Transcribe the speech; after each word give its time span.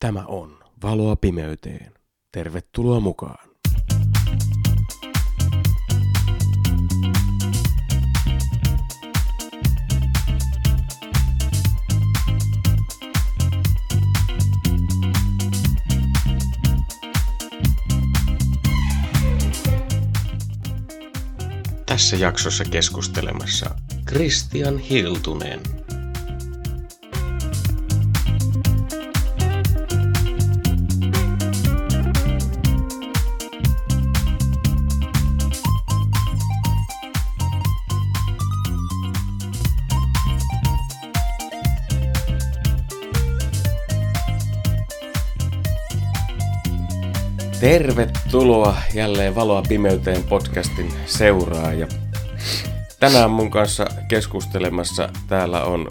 Tämä 0.00 0.24
on 0.26 0.58
Valoa 0.82 1.16
pimeyteen. 1.16 1.92
Tervetuloa 2.32 3.00
mukaan. 3.00 3.48
Tässä 21.86 22.16
jaksossa 22.16 22.64
keskustelemassa 22.64 23.74
Christian 24.08 24.78
Hiltunen. 24.78 25.77
Tervetuloa 47.78 48.76
jälleen 48.94 49.34
Valoa 49.34 49.62
pimeyteen 49.68 50.24
podcastin 50.24 50.92
seuraaja. 51.06 51.86
Tänään 53.00 53.30
mun 53.30 53.50
kanssa 53.50 53.86
keskustelemassa 54.08 55.08
täällä 55.28 55.64
on 55.64 55.88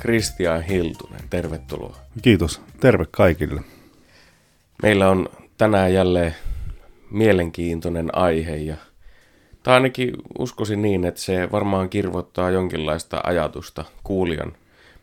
Christian 0.00 0.62
Hiltunen. 0.62 1.20
Tervetuloa. 1.30 1.96
Kiitos. 2.22 2.60
Terve 2.80 3.06
kaikille. 3.10 3.60
Meillä 4.82 5.10
on 5.10 5.28
tänään 5.58 5.94
jälleen 5.94 6.34
mielenkiintoinen 7.10 8.18
aihe 8.18 8.56
ja 8.56 8.76
tai 9.62 9.74
ainakin 9.74 10.12
uskoisin 10.38 10.82
niin, 10.82 11.04
että 11.04 11.20
se 11.20 11.48
varmaan 11.52 11.88
kirvoittaa 11.88 12.50
jonkinlaista 12.50 13.20
ajatusta 13.24 13.84
kuulijan 14.04 14.52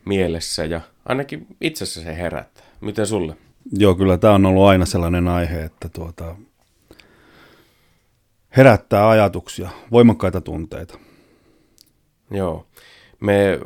mielessä 0.05 0.65
ja 0.65 0.81
ainakin 1.05 1.47
itsessä 1.61 2.01
se 2.01 2.17
herättää. 2.17 2.65
Miten 2.81 3.07
sulle? 3.07 3.35
Joo, 3.71 3.95
kyllä 3.95 4.17
tämä 4.17 4.33
on 4.33 4.45
ollut 4.45 4.67
aina 4.67 4.85
sellainen 4.85 5.27
aihe, 5.27 5.63
että 5.63 5.89
tuota, 5.89 6.35
herättää 8.57 9.09
ajatuksia, 9.09 9.69
voimakkaita 9.91 10.41
tunteita. 10.41 10.99
Joo. 12.31 12.65
Me 13.19 13.59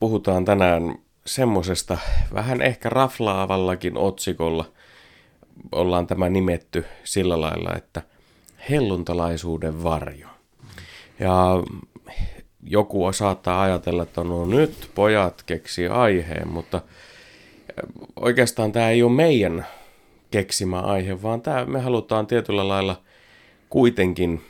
puhutaan 0.00 0.44
tänään 0.44 0.98
semmosesta 1.26 1.98
vähän 2.34 2.62
ehkä 2.62 2.88
raflaavallakin 2.88 3.96
otsikolla. 3.96 4.72
Ollaan 5.72 6.06
tämä 6.06 6.28
nimetty 6.28 6.84
sillä 7.04 7.40
lailla, 7.40 7.70
että 7.76 8.02
helluntalaisuuden 8.70 9.82
varjo. 9.82 10.28
Ja 11.20 11.62
joku 12.62 13.12
saattaa 13.12 13.62
ajatella, 13.62 14.02
että 14.02 14.24
no 14.24 14.46
nyt 14.46 14.90
pojat 14.94 15.42
keksi 15.42 15.88
aiheen, 15.88 16.48
mutta 16.48 16.80
oikeastaan 18.16 18.72
tämä 18.72 18.90
ei 18.90 19.02
ole 19.02 19.12
meidän 19.12 19.66
keksimä 20.30 20.80
aihe, 20.80 21.22
vaan 21.22 21.42
tämä, 21.42 21.64
me 21.64 21.80
halutaan 21.80 22.26
tietyllä 22.26 22.68
lailla 22.68 23.02
kuitenkin 23.70 24.42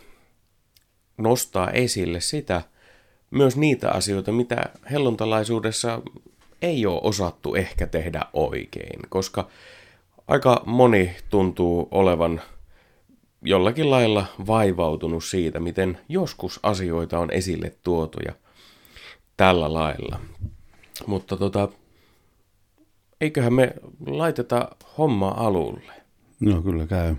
nostaa 1.19 1.71
esille 1.71 2.21
sitä, 2.21 2.63
myös 3.31 3.57
niitä 3.57 3.91
asioita, 3.91 4.33
mitä 4.33 4.65
helluntalaisuudessa 4.91 6.03
ei 6.63 6.87
ole 6.87 7.01
osattu 7.03 7.55
ehkä 7.55 7.87
tehdä 7.87 8.23
oikein, 8.33 9.01
koska 9.09 9.49
aika 10.29 10.63
moni 10.67 11.17
tuntuu 11.31 11.89
olevan 11.91 12.41
jollakin 13.43 13.91
lailla 13.91 14.27
vaivautunut 14.47 15.25
siitä, 15.25 15.61
miten 15.61 15.99
joskus 16.09 16.61
asioita 16.63 17.19
on 17.19 17.31
esille 17.31 17.75
tuotu 17.83 18.19
ja 18.27 18.33
tällä 19.37 19.73
lailla. 19.73 20.21
Mutta 21.07 21.37
tota, 21.37 21.69
eiköhän 23.25 23.53
me 23.53 23.75
laiteta 24.07 24.77
homma 24.99 25.29
alulle. 25.29 25.93
Joo, 26.41 26.63
kyllä 26.63 26.87
käy. 26.87 27.15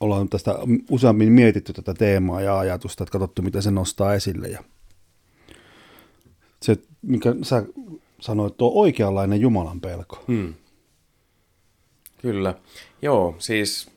Ollaan 0.00 0.28
tästä 0.28 0.58
useammin 0.90 1.32
mietitty 1.32 1.72
tätä 1.72 1.94
teemaa 1.94 2.40
ja 2.40 2.58
ajatusta, 2.58 3.04
että 3.04 3.12
katsottu, 3.12 3.42
mitä 3.42 3.60
se 3.60 3.70
nostaa 3.70 4.14
esille. 4.14 4.48
Ja 4.48 4.64
se, 6.62 6.76
mikä 7.02 7.34
sä 7.42 7.64
sanoit, 8.20 8.56
tuo 8.56 8.72
oikeanlainen 8.74 9.40
Jumalan 9.40 9.80
pelko. 9.80 10.24
Hmm. 10.28 10.54
Kyllä. 12.18 12.54
Joo, 13.02 13.34
siis 13.38 13.90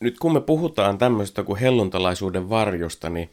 nyt 0.00 0.18
kun 0.18 0.32
me 0.32 0.40
puhutaan 0.40 0.98
tämmöistä 0.98 1.42
kuin 1.42 1.60
helluntalaisuuden 1.60 2.48
varjosta, 2.48 3.10
niin 3.10 3.30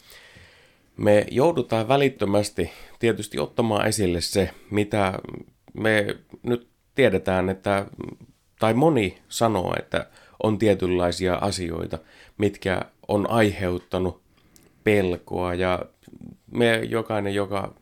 me 0.98 1.26
joudutaan 1.32 1.88
välittömästi 1.88 2.72
tietysti 3.00 3.40
ottamaan 3.40 3.88
esille 3.88 4.22
se, 4.22 4.50
mitä 4.72 5.14
me 5.74 6.18
nyt 6.44 6.68
tiedetään, 6.96 7.50
että, 7.50 7.86
tai 8.60 8.74
moni 8.74 9.18
sanoo, 9.30 9.76
että 9.80 10.08
on 10.44 10.58
tietynlaisia 10.58 11.36
asioita, 11.36 12.00
mitkä 12.38 12.82
on 13.08 13.30
aiheuttanut 13.30 14.22
pelkoa 14.84 15.54
ja 15.54 15.86
me 16.52 16.78
jokainen, 16.78 17.36
joka 17.36 17.74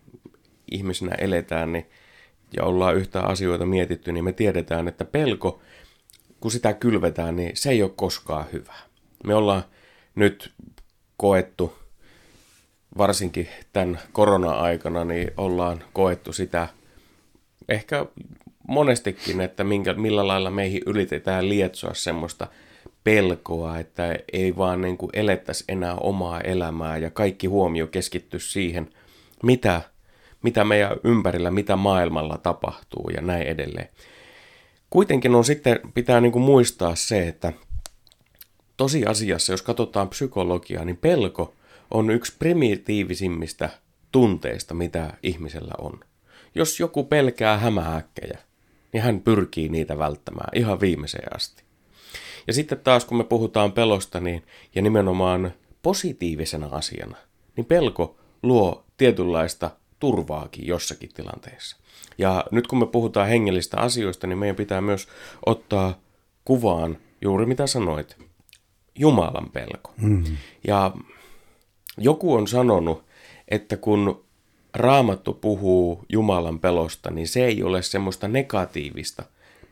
ihmisenä 0.72 1.16
eletään 1.16 1.74
niin, 1.74 1.90
ja 2.58 2.64
ollaan 2.64 2.96
yhtä 2.96 3.22
asioita 3.22 3.66
mietitty, 3.66 4.12
niin 4.12 4.24
me 4.24 4.34
tiedetään, 4.34 4.88
että 4.88 5.06
pelko, 5.06 5.62
kun 6.40 6.52
sitä 6.52 6.74
kylvetään, 6.74 7.36
niin 7.36 7.52
se 7.54 7.70
ei 7.70 7.84
ole 7.84 7.92
koskaan 7.96 8.46
hyvä. 8.54 8.74
Me 9.24 9.36
ollaan 9.36 9.64
nyt 10.16 10.54
koettu 11.18 11.79
varsinkin 12.98 13.48
tämän 13.74 14.00
korona-aikana 14.14 15.06
niin 15.06 15.32
ollaan 15.38 15.84
koettu 15.94 16.34
sitä 16.34 16.68
ehkä 17.70 18.06
monestikin, 18.68 19.42
että 19.42 19.64
minkä, 19.64 19.94
millä 19.94 20.28
lailla 20.28 20.50
meihin 20.50 20.82
yritetään 20.86 21.50
lietsoa 21.50 21.94
semmoista 21.94 22.48
pelkoa, 23.04 23.80
että 23.80 24.16
ei 24.34 24.58
vaan 24.58 24.82
niin 24.82 24.98
kuin 24.98 25.10
elettäisi 25.14 25.64
enää 25.68 25.96
omaa 25.96 26.42
elämää 26.42 26.98
ja 26.98 27.10
kaikki 27.10 27.48
huomio 27.48 27.88
keskitty 27.88 28.40
siihen, 28.40 28.90
mitä, 29.44 29.82
mitä 30.44 30.64
meidän 30.64 30.98
ympärillä, 31.04 31.52
mitä 31.52 31.76
maailmalla 31.76 32.38
tapahtuu 32.38 33.10
ja 33.16 33.22
näin 33.22 33.48
edelleen. 33.48 33.90
Kuitenkin 34.90 35.36
on 35.36 35.46
sitten, 35.46 35.80
pitää 35.94 36.22
niin 36.22 36.32
kuin 36.32 36.44
muistaa 36.44 36.96
se, 36.96 37.28
että 37.28 37.54
tosiasiassa, 38.78 39.54
jos 39.54 39.62
katsotaan 39.62 40.10
psykologiaa, 40.10 40.86
niin 40.86 40.98
pelko 40.98 41.54
on 41.92 42.10
yksi 42.10 42.36
primitiivisimmistä 42.40 43.70
tunteista, 44.12 44.74
mitä 44.74 45.14
ihmisellä 45.24 45.74
on. 45.78 46.00
Jos 46.56 46.80
joku 46.80 47.04
pelkää 47.04 47.58
hämähäkkejä, 47.58 48.40
niin 48.94 49.04
hän 49.04 49.22
pyrkii 49.22 49.70
niitä 49.70 49.98
välttämään 49.98 50.50
ihan 50.56 50.80
viimeiseen 50.80 51.36
asti. 51.36 51.64
Ja 52.48 52.54
sitten 52.54 52.80
taas 52.80 53.06
kun 53.06 53.18
me 53.18 53.24
puhutaan 53.24 53.72
pelosta, 53.72 54.20
niin, 54.20 54.44
ja 54.76 54.82
nimenomaan 54.82 55.54
positiivisena 55.82 56.68
asiana, 56.72 57.18
niin 57.56 57.66
pelko 57.66 58.18
luo 58.44 58.86
tietynlaista 58.98 59.72
turvaakin 60.00 60.68
jossakin 60.68 61.10
tilanteessa. 61.14 61.78
Ja 62.18 62.46
nyt 62.52 62.68
kun 62.68 62.80
me 62.80 62.86
puhutaan 62.86 63.28
hengellistä 63.28 63.78
asioista, 63.78 64.28
niin 64.28 64.38
meidän 64.38 64.56
pitää 64.56 64.82
myös 64.82 65.08
ottaa 65.46 66.00
kuvaan 66.46 66.98
juuri 67.22 67.46
mitä 67.46 67.68
sanoit, 67.68 68.18
Jumalan 69.00 69.50
pelko. 69.50 69.94
Mm-hmm. 70.02 70.38
Ja 70.68 70.92
joku 71.98 72.34
on 72.34 72.48
sanonut, 72.48 73.04
että 73.48 73.78
kun 73.78 74.26
Raamattu 74.74 75.34
puhuu 75.34 76.06
Jumalan 76.10 76.60
pelosta, 76.60 77.12
niin 77.12 77.28
se 77.28 77.46
ei 77.46 77.64
ole 77.64 77.82
semmoista 77.82 78.28
negatiivista 78.28 79.24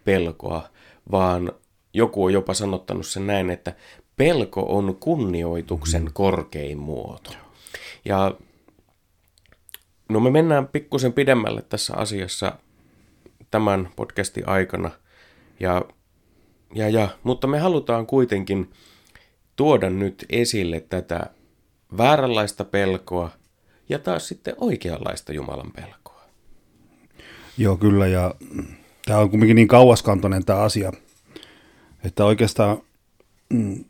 pelkoa, 0.05 0.69
vaan 1.11 1.51
joku 1.93 2.23
on 2.23 2.33
jopa 2.33 2.53
sanottanut 2.53 3.07
sen 3.07 3.27
näin, 3.27 3.49
että 3.49 3.73
pelko 4.15 4.77
on 4.77 4.97
kunnioituksen 4.99 6.03
mm. 6.03 6.09
korkein 6.13 6.77
muoto. 6.77 7.31
Ja 8.05 8.35
no 10.09 10.19
me 10.19 10.31
mennään 10.31 10.67
pikkusen 10.67 11.13
pidemmälle 11.13 11.61
tässä 11.61 11.93
asiassa 11.97 12.53
tämän 13.51 13.89
podcastin 13.95 14.49
aikana, 14.49 14.91
ja, 15.59 15.85
ja, 16.75 16.89
ja, 16.89 17.07
mutta 17.23 17.47
me 17.47 17.59
halutaan 17.59 18.07
kuitenkin 18.07 18.71
tuoda 19.55 19.89
nyt 19.89 20.25
esille 20.29 20.79
tätä 20.79 21.29
vääränlaista 21.97 22.63
pelkoa 22.63 23.29
ja 23.89 23.99
taas 23.99 24.27
sitten 24.27 24.55
oikeanlaista 24.57 25.33
Jumalan 25.33 25.71
pelkoa. 25.75 26.21
Joo, 27.57 27.77
kyllä, 27.77 28.07
ja 28.07 28.35
tämä 29.05 29.19
on 29.19 29.29
kuitenkin 29.29 29.55
niin 29.55 29.67
kauaskantoinen 29.67 30.45
tämä 30.45 30.59
asia, 30.59 30.91
että 32.03 32.25
oikeastaan 32.25 32.77
mm, 33.49 33.85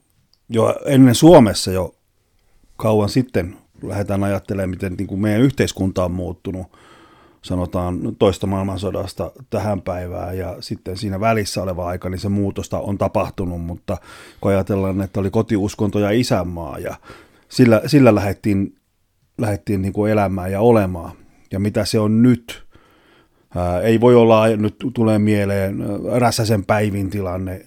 jo 0.50 0.76
ennen 0.86 1.16
Suomessa 1.16 1.72
jo 1.72 1.96
kauan 2.76 3.10
sitten 3.10 3.58
lähdetään 3.84 4.24
ajattelemaan, 4.24 4.70
miten 4.70 4.94
niin 4.94 5.08
kuin 5.08 5.22
meidän 5.22 5.42
yhteiskunta 5.42 6.06
on 6.06 6.12
muuttunut 6.12 6.68
sanotaan 7.42 8.00
toista 8.20 8.48
maailmansodasta 8.48 9.32
tähän 9.50 9.82
päivään 9.82 10.38
ja 10.38 10.56
sitten 10.60 10.98
siinä 10.98 11.20
välissä 11.20 11.64
oleva 11.64 11.88
aika, 11.88 12.10
niin 12.10 12.20
se 12.20 12.30
muutosta 12.30 12.80
on 12.80 12.98
tapahtunut, 12.98 13.62
mutta 13.62 13.98
kun 14.42 14.52
ajatellaan, 14.52 15.02
että 15.02 15.20
oli 15.20 15.30
kotiuskonto 15.30 16.00
ja 16.00 16.12
isänmaa 16.12 16.80
ja 16.80 16.96
sillä, 17.50 17.82
sillä 17.86 18.16
lähdettiin, 18.16 18.76
lähdettiin 19.38 19.82
niin 19.82 19.94
kuin 19.94 20.12
elämään 20.12 20.52
ja 20.52 20.62
olemaan. 20.62 21.12
Ja 21.52 21.60
mitä 21.60 21.86
se 21.86 22.00
on 22.00 22.24
nyt, 22.24 22.68
ää, 23.56 23.82
ei 23.82 24.02
voi 24.02 24.16
olla, 24.16 24.48
nyt 24.48 24.76
tulee 24.94 25.20
mieleen 25.20 25.78
Räsäsen 26.16 26.66
päivin 26.66 27.10
tilanne, 27.10 27.66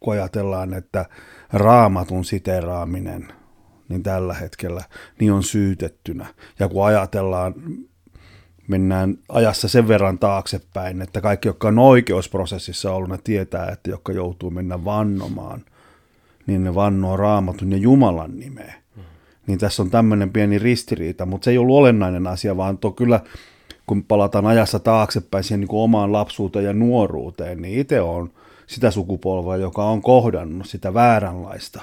kun 0.00 0.12
ajatellaan, 0.12 0.74
että 0.74 1.06
raamatun 1.52 2.24
siteraaminen, 2.24 3.28
niin 3.88 4.02
tällä 4.02 4.34
hetkellä, 4.34 4.82
niin 5.20 5.32
on 5.32 5.42
syytettynä. 5.42 6.26
Ja 6.58 6.68
kun 6.68 6.86
ajatellaan, 6.86 7.54
mennään 8.68 9.18
ajassa 9.28 9.68
sen 9.68 9.88
verran 9.88 10.18
taaksepäin, 10.18 11.02
että 11.02 11.20
kaikki, 11.20 11.48
jotka 11.48 11.68
on 11.68 11.78
oikeusprosessissa 11.78 12.92
ollut, 12.92 13.10
ne 13.10 13.18
tietää, 13.24 13.68
että 13.72 13.90
jotka 13.90 14.12
joutuu 14.12 14.50
mennä 14.50 14.84
vannomaan, 14.84 15.64
niin 16.46 16.64
ne 16.64 16.74
vannoo 16.74 17.16
raamatun 17.16 17.72
ja 17.72 17.78
Jumalan 17.78 18.38
nimeä. 18.38 18.83
Niin 19.46 19.58
tässä 19.58 19.82
on 19.82 19.90
tämmöinen 19.90 20.30
pieni 20.30 20.58
ristiriita, 20.58 21.26
mutta 21.26 21.44
se 21.44 21.50
ei 21.50 21.58
ollut 21.58 21.76
olennainen 21.76 22.26
asia, 22.26 22.56
vaan 22.56 22.78
tuo 22.78 22.90
kyllä, 22.90 23.20
kun 23.86 24.04
palataan 24.04 24.46
ajassa 24.46 24.78
taaksepäin 24.78 25.44
siihen 25.44 25.60
niin 25.60 25.68
kuin 25.68 25.82
omaan 25.82 26.12
lapsuuteen 26.12 26.64
ja 26.64 26.72
nuoruuteen, 26.72 27.62
niin 27.62 27.80
itse 27.80 28.00
on 28.00 28.30
sitä 28.66 28.90
sukupolvea, 28.90 29.56
joka 29.56 29.84
on 29.84 30.02
kohdannut 30.02 30.66
sitä 30.66 30.94
vääränlaista 30.94 31.82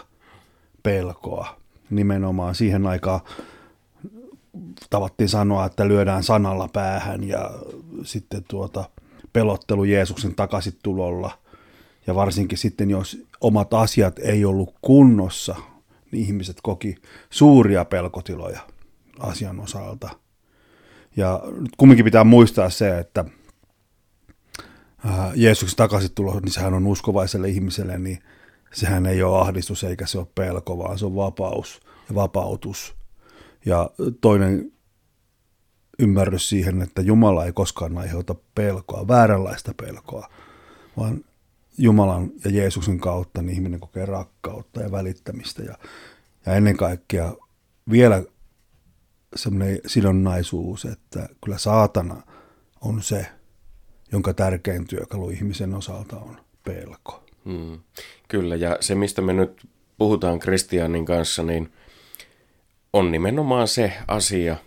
pelkoa. 0.83 1.55
Nimenomaan 1.89 2.55
siihen 2.55 2.87
aikaan 2.87 3.21
tavattiin 4.89 5.29
sanoa, 5.29 5.65
että 5.65 5.87
lyödään 5.87 6.23
sanalla 6.23 6.69
päähän 6.73 7.23
ja 7.23 7.51
sitten 8.03 8.43
tuota 8.47 8.89
pelottelu 9.33 9.83
Jeesuksen 9.83 10.35
takaisin 10.35 10.77
tulolla. 10.83 11.31
Ja 12.07 12.15
varsinkin 12.15 12.57
sitten, 12.57 12.89
jos 12.89 13.23
omat 13.41 13.73
asiat 13.73 14.19
ei 14.19 14.45
ollut 14.45 14.73
kunnossa, 14.81 15.55
niin 16.11 16.25
ihmiset 16.25 16.57
koki 16.63 16.95
suuria 17.29 17.85
pelkotiloja 17.85 18.59
asian 19.19 19.59
osalta. 19.59 20.09
Ja 21.15 21.41
nyt 21.45 21.75
kumminkin 21.77 22.05
pitää 22.05 22.23
muistaa 22.23 22.69
se, 22.69 22.99
että 22.99 23.25
Jeesuksen 25.35 25.77
takaisin 25.77 26.15
tulo, 26.15 26.39
niin 26.39 26.51
sehän 26.51 26.73
on 26.73 26.87
uskovaiselle 26.87 27.49
ihmiselle, 27.49 27.97
niin 27.97 28.19
sehän 28.73 29.05
ei 29.05 29.23
ole 29.23 29.41
ahdistus 29.41 29.83
eikä 29.83 30.05
se 30.05 30.17
ole 30.17 30.27
pelko, 30.35 30.77
vaan 30.77 30.99
se 30.99 31.05
on 31.05 31.15
vapaus 31.15 31.81
ja 32.09 32.15
vapautus. 32.15 32.95
Ja 33.65 33.89
toinen 34.21 34.71
ymmärrys 35.99 36.49
siihen, 36.49 36.81
että 36.81 37.01
Jumala 37.01 37.45
ei 37.45 37.53
koskaan 37.53 37.97
aiheuta 37.97 38.35
pelkoa, 38.55 39.07
vääränlaista 39.07 39.73
pelkoa, 39.73 40.29
vaan 40.97 41.23
Jumalan 41.81 42.31
ja 42.45 42.51
Jeesuksen 42.51 42.99
kautta 42.99 43.41
niin 43.41 43.55
ihminen 43.55 43.79
kokee 43.79 44.05
rakkautta 44.05 44.81
ja 44.81 44.91
välittämistä 44.91 45.63
ja, 45.63 45.77
ja 46.45 46.53
ennen 46.53 46.77
kaikkea 46.77 47.33
vielä 47.91 48.23
semmoinen 49.35 49.79
sidonnaisuus, 49.85 50.85
että 50.85 51.29
kyllä 51.43 51.57
saatana 51.57 52.21
on 52.81 53.03
se, 53.03 53.25
jonka 54.11 54.33
tärkein 54.33 54.87
työkalu 54.87 55.29
ihmisen 55.29 55.73
osalta 55.73 56.17
on 56.17 56.37
pelko. 56.63 57.23
Hmm. 57.45 57.79
Kyllä, 58.27 58.55
ja 58.55 58.77
se 58.79 58.95
mistä 58.95 59.21
me 59.21 59.33
nyt 59.33 59.67
puhutaan 59.97 60.39
Kristianin 60.39 61.05
kanssa, 61.05 61.43
niin 61.43 61.73
on 62.93 63.11
nimenomaan 63.11 63.67
se 63.67 63.93
asia, 64.07 64.57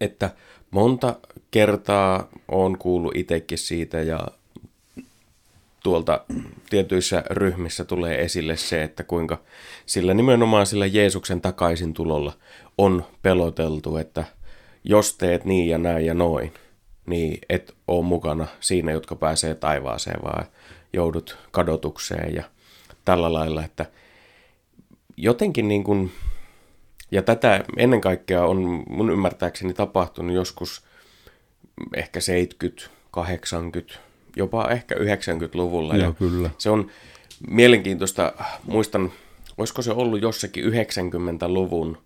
että 0.00 0.30
monta 0.70 1.20
kertaa 1.50 2.28
on 2.48 2.78
kuullut 2.78 3.16
itsekin 3.16 3.58
siitä 3.58 4.02
ja 4.02 4.28
tuolta 5.86 6.20
tietyissä 6.70 7.24
ryhmissä 7.30 7.84
tulee 7.84 8.22
esille 8.22 8.56
se, 8.56 8.82
että 8.82 9.04
kuinka 9.04 9.42
sillä 9.86 10.14
nimenomaan 10.14 10.66
sillä 10.66 10.86
Jeesuksen 10.86 11.40
takaisin 11.40 11.94
tulolla 11.94 12.32
on 12.78 13.04
peloteltu, 13.22 13.96
että 13.96 14.24
jos 14.84 15.16
teet 15.16 15.44
niin 15.44 15.68
ja 15.68 15.78
näin 15.78 16.06
ja 16.06 16.14
noin, 16.14 16.52
niin 17.06 17.38
et 17.48 17.74
ole 17.88 18.04
mukana 18.04 18.46
siinä, 18.60 18.92
jotka 18.92 19.16
pääsee 19.16 19.54
taivaaseen, 19.54 20.22
vaan 20.22 20.46
joudut 20.92 21.38
kadotukseen 21.50 22.34
ja 22.34 22.42
tällä 23.04 23.32
lailla, 23.32 23.64
että 23.64 23.86
jotenkin 25.16 25.68
niin 25.68 25.84
kuin 25.84 26.12
ja 27.10 27.22
tätä 27.22 27.64
ennen 27.76 28.00
kaikkea 28.00 28.44
on 28.44 28.84
mun 28.88 29.10
ymmärtääkseni 29.10 29.74
tapahtunut 29.74 30.36
joskus 30.36 30.84
ehkä 31.96 32.20
70, 32.20 32.90
80, 33.10 34.05
jopa 34.36 34.68
ehkä 34.70 34.94
90-luvulla. 34.94 35.96
Joo, 35.96 36.12
kyllä. 36.12 36.50
Se 36.58 36.70
on 36.70 36.90
mielenkiintoista. 37.50 38.32
Muistan, 38.64 39.12
olisiko 39.58 39.82
se 39.82 39.90
ollut 39.92 40.22
jossakin 40.22 40.64
90-luvun 40.64 41.98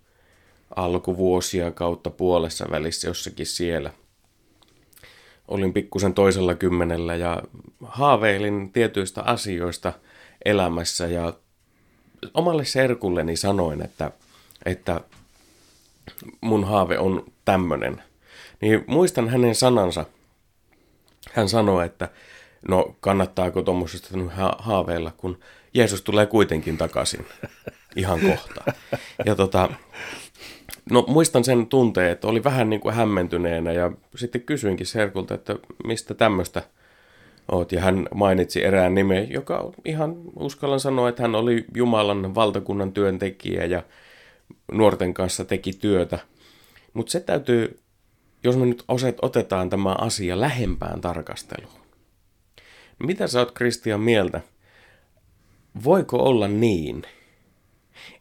alkuvuosia 0.76 1.70
kautta 1.70 2.10
puolessa 2.10 2.66
välissä 2.70 3.08
jossakin 3.08 3.46
siellä. 3.46 3.90
Olin 5.48 5.72
pikkusen 5.72 6.14
toisella 6.14 6.54
kymmenellä 6.54 7.14
ja 7.14 7.42
haaveilin 7.82 8.72
tietyistä 8.72 9.22
asioista 9.22 9.92
elämässä 10.44 11.06
ja 11.06 11.34
omalle 12.34 12.64
serkulleni 12.64 13.36
sanoin, 13.36 13.82
että– 13.82 14.10
että 14.66 15.00
mun 16.40 16.64
haave 16.64 16.98
on 16.98 17.24
tämmönen. 17.44 18.02
Niin 18.60 18.84
muistan 18.86 19.28
hänen 19.28 19.54
sanansa. 19.54 20.04
Hän 21.32 21.48
sanoi, 21.48 21.86
että 21.86 22.08
no 22.68 22.96
kannattaako 23.00 23.62
tuommoisesta 23.62 24.08
haaveilla, 24.58 25.12
kun 25.16 25.38
Jeesus 25.74 26.02
tulee 26.02 26.26
kuitenkin 26.26 26.78
takaisin 26.78 27.26
ihan 27.96 28.20
kohta. 28.20 28.64
Ja 29.26 29.34
tota, 29.34 29.68
no 30.90 31.04
muistan 31.08 31.44
sen 31.44 31.66
tunteen, 31.66 32.12
että 32.12 32.28
oli 32.28 32.44
vähän 32.44 32.70
niin 32.70 32.80
kuin 32.80 32.94
hämmentyneenä 32.94 33.72
ja 33.72 33.92
sitten 34.16 34.40
kysyinkin 34.40 34.86
Serkulta, 34.86 35.34
että 35.34 35.56
mistä 35.84 36.14
tämmöistä 36.14 36.62
oot. 37.52 37.72
Ja 37.72 37.80
hän 37.80 38.06
mainitsi 38.14 38.64
erään 38.64 38.94
nimen, 38.94 39.30
joka 39.30 39.72
ihan 39.84 40.16
uskallan 40.36 40.80
sanoa, 40.80 41.08
että 41.08 41.22
hän 41.22 41.34
oli 41.34 41.64
Jumalan 41.74 42.34
valtakunnan 42.34 42.92
työntekijä 42.92 43.64
ja 43.64 43.82
nuorten 44.72 45.14
kanssa 45.14 45.44
teki 45.44 45.72
työtä. 45.72 46.18
Mutta 46.92 47.12
se 47.12 47.20
täytyy, 47.20 47.78
jos 48.44 48.56
me 48.56 48.66
nyt 48.66 48.84
otetaan 49.22 49.70
tämä 49.70 49.94
asia 49.98 50.40
lähempään 50.40 51.00
tarkasteluun. 51.00 51.80
Mitä 52.98 53.26
sä 53.26 53.38
oot 53.38 53.52
Kristian 53.52 54.00
mieltä? 54.00 54.40
Voiko 55.84 56.16
olla 56.16 56.48
niin, 56.48 57.02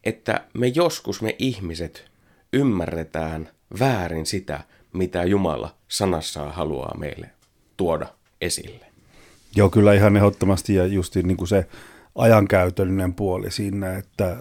että 0.03 0.47
me 0.53 0.67
joskus 0.67 1.21
me 1.21 1.35
ihmiset 1.39 2.05
ymmärretään 2.53 3.49
väärin 3.79 4.25
sitä, 4.25 4.63
mitä 4.93 5.23
Jumala 5.23 5.75
sanassaan 5.87 6.53
haluaa 6.53 6.97
meille 6.97 7.29
tuoda 7.77 8.07
esille? 8.41 8.85
Joo, 9.55 9.69
kyllä 9.69 9.93
ihan 9.93 10.17
ehdottomasti 10.17 10.75
ja 10.75 10.85
just 10.85 11.15
niin 11.15 11.37
kuin 11.37 11.47
se 11.47 11.67
ajankäytöllinen 12.15 13.13
puoli 13.13 13.51
siinä, 13.51 13.97
että 13.97 14.37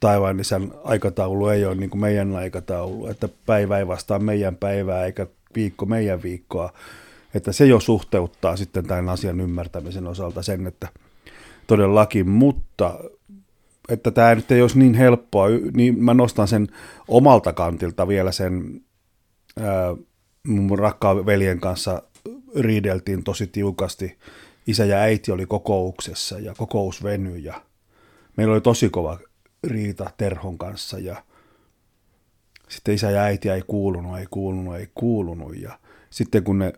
taivaan 0.00 0.40
isän 0.40 0.72
aikataulu 0.84 1.48
ei 1.48 1.64
ole 1.64 1.74
niin 1.74 1.90
kuin 1.90 2.00
meidän 2.00 2.36
aikataulu, 2.36 3.06
että 3.06 3.28
päivä 3.46 3.78
ei 3.78 3.86
vastaa 3.86 4.18
meidän 4.18 4.56
päivää 4.56 5.04
eikä 5.04 5.26
viikko 5.54 5.86
meidän 5.86 6.22
viikkoa, 6.22 6.72
että 7.34 7.52
se 7.52 7.66
jo 7.66 7.80
suhteuttaa 7.80 8.56
sitten 8.56 8.86
tämän 8.86 9.08
asian 9.08 9.40
ymmärtämisen 9.40 10.06
osalta 10.06 10.42
sen, 10.42 10.66
että 10.66 10.88
todellakin, 11.66 12.28
mutta 12.28 12.98
että 13.88 14.10
tämä 14.10 14.34
nyt 14.34 14.52
ei 14.52 14.62
olisi 14.62 14.78
niin 14.78 14.94
helppoa, 14.94 15.46
niin 15.74 16.04
mä 16.04 16.14
nostan 16.14 16.48
sen 16.48 16.68
omalta 17.08 17.52
kantilta 17.52 18.08
vielä 18.08 18.32
sen, 18.32 18.80
ää, 19.60 19.96
mun 20.46 20.78
rakkaan 20.78 21.26
veljen 21.26 21.60
kanssa 21.60 22.02
riideltiin 22.60 23.24
tosi 23.24 23.46
tiukasti, 23.46 24.18
isä 24.66 24.84
ja 24.84 24.96
äiti 24.96 25.32
oli 25.32 25.46
kokouksessa 25.46 26.38
ja 26.38 26.54
kokous 26.54 27.02
venyi 27.02 27.44
ja 27.44 27.62
meillä 28.36 28.52
oli 28.52 28.60
tosi 28.60 28.90
kova 28.90 29.18
riita 29.64 30.10
Terhon 30.16 30.58
kanssa 30.58 30.98
ja 30.98 31.24
sitten 32.68 32.94
isä 32.94 33.10
ja 33.10 33.22
äiti 33.22 33.48
ei 33.48 33.62
kuulunut, 33.66 34.18
ei 34.18 34.26
kuulunut, 34.30 34.76
ei 34.76 34.88
kuulunut 34.94 35.56
ja 35.56 35.78
sitten 36.10 36.44
kun 36.44 36.58
ne 36.58 36.72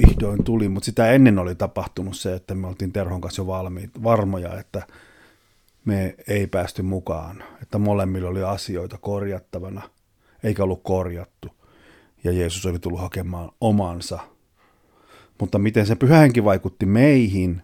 vihdoin 0.00 0.44
tuli, 0.44 0.68
mutta 0.68 0.84
sitä 0.84 1.10
ennen 1.10 1.38
oli 1.38 1.54
tapahtunut 1.54 2.16
se, 2.16 2.34
että 2.34 2.54
me 2.54 2.66
oltiin 2.66 2.92
Terhon 2.92 3.20
kanssa 3.20 3.42
jo 3.42 3.46
valmiit, 3.46 4.02
varmoja, 4.02 4.58
että 4.60 4.86
me 5.84 6.14
ei 6.28 6.46
päästy 6.46 6.82
mukaan, 6.82 7.44
että 7.62 7.78
molemmilla 7.78 8.28
oli 8.28 8.42
asioita 8.42 8.98
korjattavana, 8.98 9.82
eikä 10.42 10.64
ollut 10.64 10.82
korjattu 10.82 11.48
ja 12.24 12.32
Jeesus 12.32 12.66
oli 12.66 12.78
tullut 12.78 13.00
hakemaan 13.00 13.50
omansa. 13.60 14.18
Mutta 15.40 15.58
miten 15.58 15.86
se 15.86 15.96
pyhähenki 15.96 16.44
vaikutti 16.44 16.86
meihin, 16.86 17.62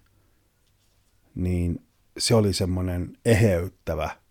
niin 1.35 1.83
se 2.19 2.35
oli 2.35 2.53
semmoinen 2.53 3.17
eheyttävä– 3.25 4.11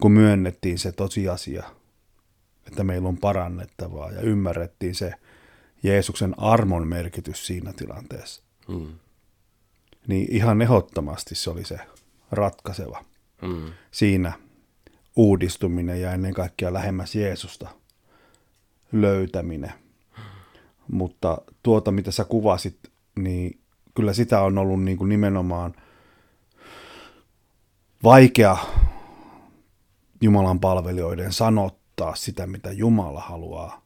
kun 0.00 0.12
myönnettiin 0.12 0.78
se 0.78 0.92
tosiasia, 0.92 1.70
että 2.66 2.84
meillä 2.84 3.08
on 3.08 3.16
parannettavaa 3.16 4.12
ja 4.12 4.20
ymmärrettiin 4.20 4.94
se, 4.94 5.12
Jeesuksen 5.82 6.34
armon 6.38 6.88
merkitys 6.88 7.46
siinä 7.46 7.72
tilanteessa. 7.72 8.42
Mm. 8.68 8.86
Niin 10.06 10.26
ihan 10.30 10.62
ehdottomasti 10.62 11.34
se 11.34 11.50
oli 11.50 11.64
se 11.64 11.78
ratkaiseva 12.32 13.04
Mm. 13.42 13.72
siinä 13.90 14.32
uudistuminen 15.16 16.00
ja 16.00 16.12
ennen 16.12 16.34
kaikkea 16.34 16.72
lähemmäs 16.72 17.14
Jeesusta 17.14 17.68
löytäminen. 18.92 19.72
Mutta 21.00 21.38
tuota, 21.62 21.90
mitä 21.90 22.10
sä 22.10 22.24
kuvasit, 22.24 22.78
niin 23.16 23.58
kyllä 23.94 24.12
sitä 24.12 24.42
on 24.42 24.58
ollut 24.58 24.82
niin 24.82 24.96
kuin 24.98 25.08
nimenomaan 25.08 25.74
vaikea 28.04 28.56
Jumalan 30.20 30.60
palvelijoiden 30.60 31.32
sanottaa 31.32 32.14
sitä, 32.14 32.46
mitä 32.46 32.72
Jumala 32.72 33.20
haluaa. 33.20 33.82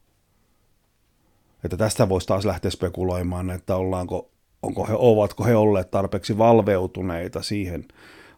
Että 1.63 1.77
tästä 1.77 2.09
voisi 2.09 2.27
taas 2.27 2.45
lähteä 2.45 2.71
spekuloimaan, 2.71 3.49
että 3.49 3.75
ollaanko, 3.75 4.29
onko 4.63 4.87
he, 4.87 4.93
ovatko 4.97 5.43
he 5.43 5.55
olleet 5.55 5.91
tarpeeksi 5.91 6.37
valveutuneita 6.37 7.41
siihen 7.41 7.85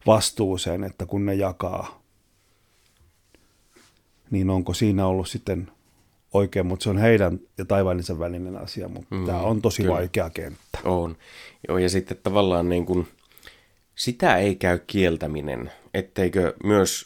vastuuseen, 0.06 0.84
että 0.84 1.06
kun 1.06 1.26
ne 1.26 1.34
jakaa, 1.34 2.02
niin 4.32 4.50
onko 4.50 4.74
siinä 4.74 5.08
ollut 5.08 5.30
sitten 5.30 5.72
oikein, 6.34 6.66
mutta 6.66 6.84
se 6.84 6.90
on 6.90 6.98
heidän 6.98 7.40
ja 7.58 7.66
taivaanisen 7.66 8.20
välinen 8.20 8.58
asia, 8.58 8.88
mutta 8.88 9.16
mm, 9.16 9.26
tämä 9.26 9.40
on 9.40 9.62
tosi 9.62 9.82
kyllä. 9.82 9.96
vaikea 9.96 10.30
kenttä. 10.30 10.80
On. 10.84 11.18
Joo, 11.68 11.78
ja 11.78 11.90
sitten 11.90 12.18
tavallaan 12.24 12.70
niin 12.70 12.86
kuin, 12.86 13.08
sitä 13.96 14.38
ei 14.38 14.56
käy 14.56 14.80
kieltäminen, 14.88 15.72
etteikö 15.94 16.54
myös 16.64 17.06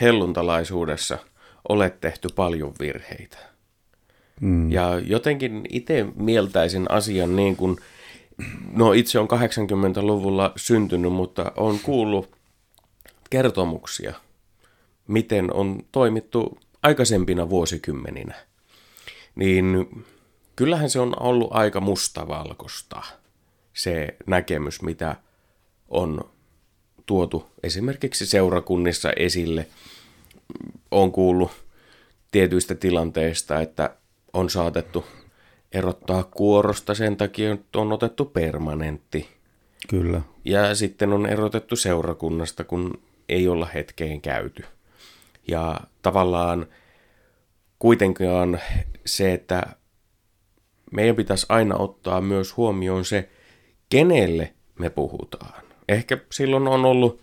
helluntalaisuudessa 0.00 1.18
ole 1.68 1.90
tehty 2.00 2.28
paljon 2.36 2.72
virheitä. 2.80 3.38
Mm. 4.40 4.70
Ja 4.70 4.98
jotenkin 4.98 5.64
itse 5.68 6.06
mieltäisin 6.16 6.90
asian 6.90 7.36
niin 7.36 7.56
kuin, 7.56 7.76
no 8.72 8.92
itse 8.92 9.18
on 9.18 9.28
80-luvulla 9.30 10.52
syntynyt, 10.56 11.12
mutta 11.12 11.52
on 11.56 11.78
kuullut 11.82 12.36
kertomuksia, 13.30 14.14
miten 15.08 15.52
on 15.52 15.82
toimittu 15.92 16.58
aikaisempina 16.82 17.50
vuosikymmeninä. 17.50 18.34
Niin 19.34 19.88
kyllähän 20.56 20.90
se 20.90 21.00
on 21.00 21.22
ollut 21.22 21.48
aika 21.52 21.80
mustavalkosta 21.80 23.02
se 23.72 24.16
näkemys, 24.26 24.82
mitä 24.82 25.16
on 25.88 26.30
tuotu 27.06 27.50
esimerkiksi 27.62 28.26
seurakunnissa 28.26 29.12
esille. 29.16 29.66
On 30.90 31.12
kuullut 31.12 31.50
tietyistä 32.30 32.74
tilanteista, 32.74 33.60
että 33.60 33.96
on 34.32 34.50
saatettu 34.50 35.04
erottaa 35.72 36.24
kuorosta 36.24 36.94
sen 36.94 37.16
takia, 37.16 37.52
että 37.52 37.78
on 37.78 37.92
otettu 37.92 38.24
permanentti. 38.24 39.28
Kyllä. 39.88 40.20
Ja 40.44 40.74
sitten 40.74 41.12
on 41.12 41.26
erotettu 41.26 41.76
seurakunnasta, 41.76 42.64
kun 42.64 43.02
ei 43.28 43.48
olla 43.48 43.66
hetkeen 43.66 44.20
käyty. 44.20 44.64
Ja 45.50 45.80
tavallaan 46.02 46.66
kuitenkaan 47.78 48.60
se, 49.06 49.32
että 49.32 49.62
meidän 50.92 51.16
pitäisi 51.16 51.46
aina 51.48 51.76
ottaa 51.76 52.20
myös 52.20 52.56
huomioon 52.56 53.04
se, 53.04 53.28
kenelle 53.88 54.54
me 54.78 54.90
puhutaan. 54.90 55.62
Ehkä 55.88 56.18
silloin 56.32 56.68
on 56.68 56.84
ollut 56.84 57.20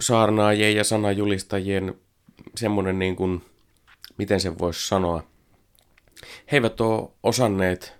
saarnaajien 0.00 0.76
ja 0.76 0.84
sanajulistajien 0.84 1.94
semmoinen 2.56 2.98
niin 2.98 3.16
kuin, 3.16 3.44
miten 4.18 4.40
sen 4.40 4.58
voisi 4.58 4.88
sanoa, 4.88 5.22
he 6.52 6.56
eivät 6.56 6.80
ole 6.80 7.08
osanneet 7.22 7.98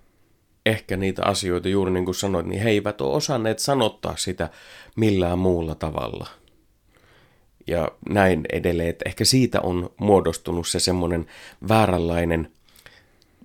ehkä 0.66 0.96
niitä 0.96 1.22
asioita, 1.24 1.68
juuri 1.68 1.90
niin 1.90 2.04
kuin 2.04 2.14
sanoit, 2.14 2.46
niin 2.46 2.62
he 2.62 2.70
eivät 2.70 3.00
ole 3.00 3.16
osanneet 3.16 3.58
sanottaa 3.58 4.16
sitä 4.16 4.50
millään 4.96 5.38
muulla 5.38 5.74
tavalla. 5.74 6.26
Ja 7.68 7.88
näin 8.08 8.44
edelleen, 8.52 8.88
että 8.88 9.02
ehkä 9.06 9.24
siitä 9.24 9.60
on 9.60 9.90
muodostunut 9.96 10.68
se 10.68 10.80
semmoinen 10.80 11.26
vääränlainen 11.68 12.52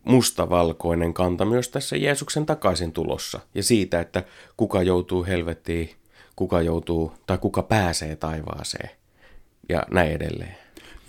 mustavalkoinen 0.04 1.14
kanta 1.14 1.46
myös 1.46 1.70
tässä 1.70 1.98
Jeesuksen 1.98 2.46
takaisin 2.46 2.92
tulossa. 2.92 3.40
Ja 3.56 3.64
siitä, 3.64 4.00
että 4.00 4.24
kuka 4.58 4.84
joutuu 4.84 5.26
helvettiin, 5.26 5.90
kuka 6.36 6.62
joutuu 6.62 7.12
tai 7.28 7.38
kuka 7.38 7.64
pääsee 7.64 8.16
taivaaseen 8.16 8.90
ja 9.70 9.84
näin 9.92 10.12
edelleen. 10.12 10.56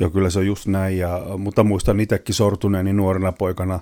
Joo, 0.01 0.11
kyllä 0.11 0.31
se 0.31 0.39
on 0.39 0.47
just 0.47 0.67
näin, 0.67 0.99
ja, 0.99 1.23
mutta 1.39 1.65
muistan 1.65 2.01
itsekin 2.01 2.35
sortuneeni 2.35 2.93
nuorena 2.93 3.33
poikana 3.33 3.81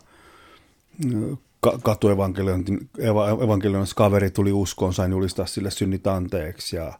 ka- 1.60 1.78
katuevankelioissa 1.82 3.96
kaveri 3.96 4.30
tuli 4.30 4.52
uskoon, 4.52 4.94
sain 4.94 5.10
julistaa 5.10 5.46
sille 5.46 5.70
synnit 5.70 6.06
anteeksi 6.06 6.76
ja 6.76 6.92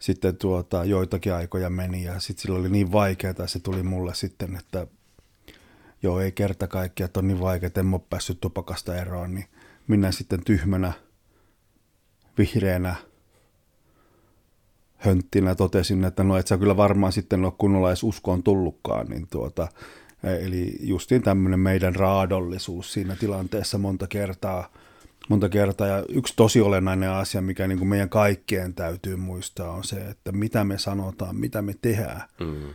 sitten 0.00 0.36
tuota, 0.36 0.84
joitakin 0.84 1.34
aikoja 1.34 1.70
meni 1.70 2.04
ja 2.04 2.20
sitten 2.20 2.42
sillä 2.42 2.58
oli 2.58 2.68
niin 2.68 2.92
vaikeaa, 2.92 3.46
se 3.46 3.60
tuli 3.60 3.82
mulle 3.82 4.14
sitten, 4.14 4.56
että 4.56 4.86
joo 6.02 6.20
ei 6.20 6.32
kerta 6.32 6.66
kaikkiaan, 6.66 7.06
että 7.06 7.20
on 7.20 7.28
niin 7.28 7.40
vaikeaa, 7.40 7.70
en 7.76 7.94
ole 7.94 8.00
päässyt 8.10 8.40
tupakasta 8.40 8.96
eroon, 8.96 9.34
niin 9.34 9.46
minä 9.88 10.12
sitten 10.12 10.44
tyhmänä, 10.44 10.92
vihreänä, 12.38 12.94
hönttinä 14.96 15.54
totesin, 15.54 16.04
että 16.04 16.24
no 16.24 16.36
et 16.36 16.46
sä 16.46 16.58
kyllä 16.58 16.76
varmaan 16.76 17.12
sitten 17.12 17.44
ole 17.44 17.52
kunnolla 17.58 17.90
edes 17.90 18.02
uskoon 18.02 18.42
tullutkaan, 18.42 19.06
niin 19.06 19.26
tuota, 19.30 19.68
eli 20.40 20.78
justiin 20.80 21.22
tämmöinen 21.22 21.60
meidän 21.60 21.94
raadollisuus 21.94 22.92
siinä 22.92 23.16
tilanteessa 23.16 23.78
monta 23.78 24.06
kertaa, 24.06 24.72
monta 25.30 25.48
kertaa. 25.48 25.86
Ja 25.86 26.04
yksi 26.08 26.34
tosi 26.36 26.60
olennainen 26.60 27.10
asia, 27.10 27.42
mikä 27.42 27.66
niin 27.66 27.78
kuin 27.78 27.88
meidän 27.88 28.08
kaikkien 28.08 28.74
täytyy 28.74 29.16
muistaa, 29.16 29.70
on 29.70 29.84
se, 29.84 29.96
että 29.96 30.32
mitä 30.32 30.64
me 30.64 30.78
sanotaan, 30.78 31.36
mitä 31.36 31.62
me 31.62 31.74
tehdään. 31.82 32.22
Mm. 32.40 32.74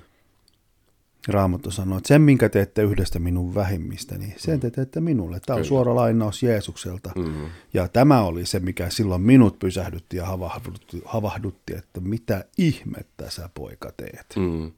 Raamattu 1.27 1.71
sanoo, 1.71 1.97
että 1.97 2.07
sen 2.07 2.21
minkä 2.21 2.49
teette 2.49 2.81
yhdestä 2.81 3.19
minun 3.19 3.55
vähimmistä, 3.55 4.17
niin 4.17 4.33
sen 4.37 4.59
te 4.59 4.71
teette 4.71 5.01
minulle. 5.01 5.39
Tämä 5.39 5.55
on 5.55 5.59
Kyllä. 5.59 5.67
suora 5.67 5.95
lainaus 5.95 6.43
Jeesukselta. 6.43 7.11
Mm. 7.15 7.45
Ja 7.73 7.87
tämä 7.87 8.21
oli 8.21 8.45
se, 8.45 8.59
mikä 8.59 8.89
silloin 8.89 9.21
minut 9.21 9.59
pysähdytti 9.59 10.17
ja 10.17 10.25
havahdutti, 10.25 11.01
havahdutti 11.05 11.73
että 11.73 11.99
mitä 12.01 12.45
ihmettä 12.57 13.29
sä 13.29 13.49
poika 13.53 13.91
teet. 13.97 14.25
Mm. 14.35 14.71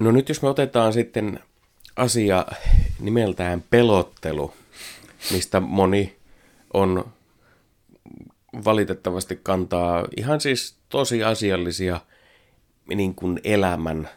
No 0.00 0.10
nyt 0.10 0.28
jos 0.28 0.42
me 0.42 0.48
otetaan 0.48 0.92
sitten 0.92 1.40
asia 1.96 2.46
nimeltään 3.00 3.64
pelottelu, 3.70 4.54
mistä 5.32 5.60
moni 5.60 6.16
on 6.72 7.12
valitettavasti 8.64 9.40
kantaa 9.42 10.06
ihan 10.16 10.40
siis 10.40 10.76
tosi 10.88 11.24
asiallisia 11.24 12.00
niin 12.94 13.14
kuin 13.14 13.40
elämän 13.44 14.08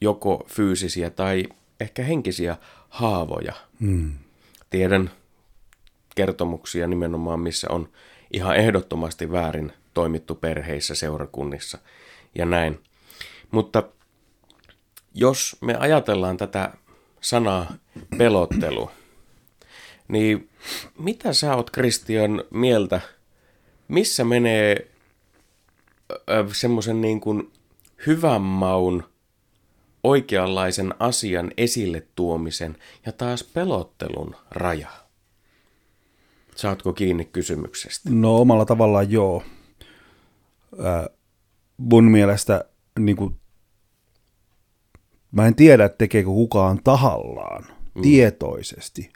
joko 0.00 0.46
fyysisiä 0.48 1.10
tai 1.10 1.44
ehkä 1.80 2.02
henkisiä 2.02 2.56
haavoja. 2.88 3.52
Mm. 3.80 4.12
Tiedän 4.70 5.10
kertomuksia 6.14 6.86
nimenomaan, 6.86 7.40
missä 7.40 7.66
on 7.70 7.88
ihan 8.32 8.56
ehdottomasti 8.56 9.32
väärin 9.32 9.72
toimittu 9.94 10.34
perheissä, 10.34 10.94
seurakunnissa 10.94 11.78
ja 12.34 12.46
näin. 12.46 12.80
Mutta 13.50 13.82
jos 15.14 15.56
me 15.60 15.74
ajatellaan 15.74 16.36
tätä 16.36 16.72
sanaa 17.20 17.72
pelottelu, 18.18 18.90
niin 20.08 20.50
mitä 20.98 21.32
sä 21.32 21.56
oot 21.56 21.70
Kristian 21.70 22.44
mieltä, 22.50 23.00
missä 23.88 24.24
menee 24.24 24.90
semmoisen 26.52 27.00
niin 27.00 27.20
kuin 27.20 27.52
hyvän 28.06 28.42
maun 28.42 29.04
oikeanlaisen 30.04 30.94
asian 30.98 31.52
esille 31.56 32.06
tuomisen 32.14 32.76
ja 33.06 33.12
taas 33.12 33.44
pelottelun 33.44 34.36
raja? 34.50 34.88
Saatko 36.54 36.92
kiinni 36.92 37.24
kysymyksestä? 37.24 38.10
No 38.12 38.36
omalla 38.36 38.64
tavallaan 38.64 39.10
joo. 39.10 39.42
Äh, 40.84 41.06
mun 41.76 42.04
mielestä 42.04 42.64
niin 42.98 43.16
kuin, 43.16 43.40
mä 45.34 45.46
en 45.46 45.54
tiedä, 45.54 45.88
tekeekö 45.88 46.28
kukaan 46.28 46.80
tahallaan, 46.84 47.66
mm. 47.94 48.02
tietoisesti 48.02 49.12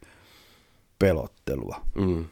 pelottelua. 0.99 1.81
Mm. 1.95 2.25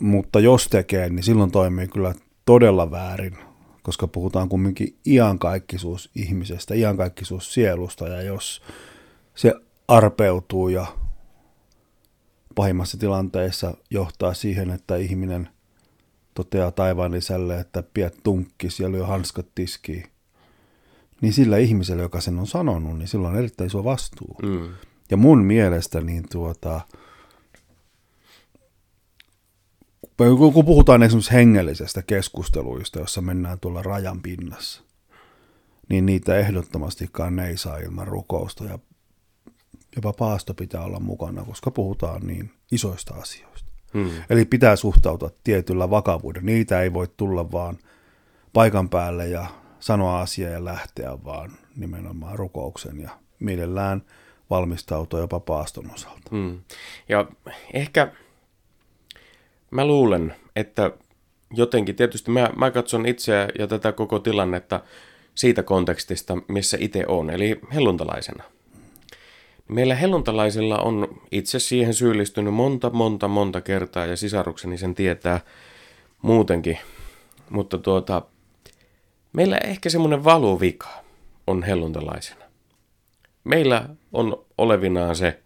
Mutta 0.00 0.40
jos 0.40 0.68
tekee, 0.68 1.08
niin 1.08 1.22
silloin 1.22 1.50
toimii 1.50 1.88
kyllä 1.88 2.14
todella 2.44 2.90
väärin, 2.90 3.36
koska 3.82 4.06
puhutaan 4.06 4.48
kumminkin 4.48 4.96
iankaikkisuus 5.06 6.10
ihmisestä, 6.14 6.74
iankaikkisuus 6.74 7.54
sielusta, 7.54 8.08
ja 8.08 8.22
jos 8.22 8.62
se 9.34 9.54
arpeutuu 9.88 10.68
ja 10.68 10.86
pahimmassa 12.54 12.98
tilanteessa 12.98 13.76
johtaa 13.90 14.34
siihen, 14.34 14.70
että 14.70 14.96
ihminen 14.96 15.48
toteaa 16.34 16.70
taivaan 16.70 17.14
isälle, 17.14 17.60
että 17.60 17.82
piet 17.94 18.20
tunkkis 18.22 18.80
ja 18.80 18.92
lyö 18.92 19.06
hanskat 19.06 19.46
tiskiin, 19.54 20.11
niin 21.22 21.32
sillä 21.32 21.58
ihmisellä, 21.58 22.02
joka 22.02 22.20
sen 22.20 22.38
on 22.38 22.46
sanonut, 22.46 22.98
niin 22.98 23.08
sillä 23.08 23.28
on 23.28 23.36
erittäin 23.36 23.66
iso 23.66 23.84
vastuu. 23.84 24.36
Mm. 24.42 24.68
Ja 25.10 25.16
mun 25.16 25.44
mielestä 25.44 26.00
niin 26.00 26.24
tuota, 26.32 26.80
kun 30.54 30.64
puhutaan 30.64 31.02
esimerkiksi 31.02 31.32
hengellisestä 31.32 32.02
keskusteluista, 32.02 32.98
jossa 32.98 33.20
mennään 33.20 33.60
tuolla 33.60 33.82
rajan 33.82 34.22
pinnassa, 34.22 34.82
niin 35.88 36.06
niitä 36.06 36.38
ehdottomastikaan 36.38 37.36
ne 37.36 37.48
ei 37.48 37.56
saa 37.56 37.78
ilman 37.78 38.08
rukousta 38.08 38.64
ja 38.64 38.78
jopa 39.96 40.12
paasto 40.12 40.54
pitää 40.54 40.82
olla 40.82 41.00
mukana, 41.00 41.44
koska 41.44 41.70
puhutaan 41.70 42.26
niin 42.26 42.50
isoista 42.72 43.14
asioista. 43.14 43.70
Hmm. 43.94 44.10
Eli 44.30 44.44
pitää 44.44 44.76
suhtautua 44.76 45.30
tietyllä 45.44 45.90
vakavuudella. 45.90 46.46
Niitä 46.46 46.82
ei 46.82 46.92
voi 46.92 47.08
tulla 47.16 47.52
vaan 47.52 47.78
paikan 48.52 48.88
päälle 48.88 49.28
ja 49.28 49.46
sanoa 49.82 50.20
asiaa 50.20 50.50
ja 50.50 50.64
lähteä, 50.64 51.24
vaan 51.24 51.52
nimenomaan 51.76 52.38
rukouksen 52.38 53.00
ja 53.00 53.10
mielellään 53.38 54.02
valmistautua 54.50 55.20
jopa 55.20 55.40
paaston 55.40 55.90
osalta. 55.94 56.30
Hmm. 56.30 56.60
Ja 57.08 57.26
ehkä 57.72 58.12
mä 59.70 59.86
luulen, 59.86 60.34
että 60.56 60.90
jotenkin, 61.52 61.96
tietysti 61.96 62.30
mä, 62.30 62.50
mä 62.56 62.70
katson 62.70 63.06
itseä 63.06 63.48
ja 63.58 63.66
tätä 63.66 63.92
koko 63.92 64.18
tilannetta 64.18 64.80
siitä 65.34 65.62
kontekstista, 65.62 66.38
missä 66.48 66.76
itse 66.80 67.04
on, 67.08 67.30
eli 67.30 67.60
helluntalaisena. 67.74 68.44
Meillä 69.68 69.94
helluntalaisilla 69.94 70.78
on 70.78 71.20
itse 71.30 71.58
siihen 71.58 71.94
syyllistynyt 71.94 72.54
monta, 72.54 72.90
monta, 72.90 73.28
monta 73.28 73.60
kertaa 73.60 74.06
ja 74.06 74.16
sisarukseni 74.16 74.78
sen 74.78 74.94
tietää 74.94 75.40
muutenkin. 76.22 76.78
Mutta 77.50 77.78
tuota, 77.78 78.22
meillä 79.32 79.58
ehkä 79.58 79.90
semmoinen 79.90 80.24
valuvika 80.24 80.88
on 81.46 81.62
helluntalaisena. 81.62 82.44
Meillä 83.44 83.88
on 84.12 84.44
olevinaan 84.58 85.16
se 85.16 85.42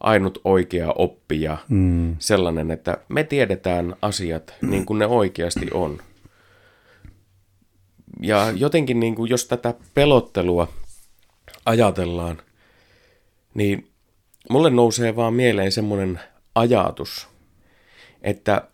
ainut 0.00 0.40
oikea 0.44 0.92
oppi 0.92 1.42
ja 1.42 1.58
mm. 1.68 2.16
sellainen, 2.18 2.70
että 2.70 2.98
me 3.08 3.24
tiedetään 3.24 3.96
asiat 4.02 4.54
niin 4.62 4.86
kuin 4.86 4.98
ne 4.98 5.06
oikeasti 5.06 5.66
on. 5.72 5.98
Ja 8.22 8.52
jotenkin 8.56 9.00
niin 9.00 9.14
kuin 9.14 9.30
jos 9.30 9.46
tätä 9.46 9.74
pelottelua 9.94 10.68
ajatellaan, 11.66 12.42
niin 13.54 13.90
mulle 14.50 14.70
nousee 14.70 15.16
vaan 15.16 15.34
mieleen 15.34 15.72
semmoinen 15.72 16.20
ajatus, 16.54 17.28
että 18.22 18.68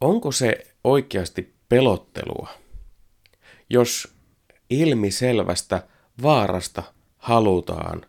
onko 0.00 0.32
se 0.32 0.66
oikeasti 0.84 1.54
pelottelua, 1.68 2.48
jos 3.70 4.14
ilmiselvästä 4.70 5.82
vaarasta 6.22 6.82
halutaan 7.16 8.02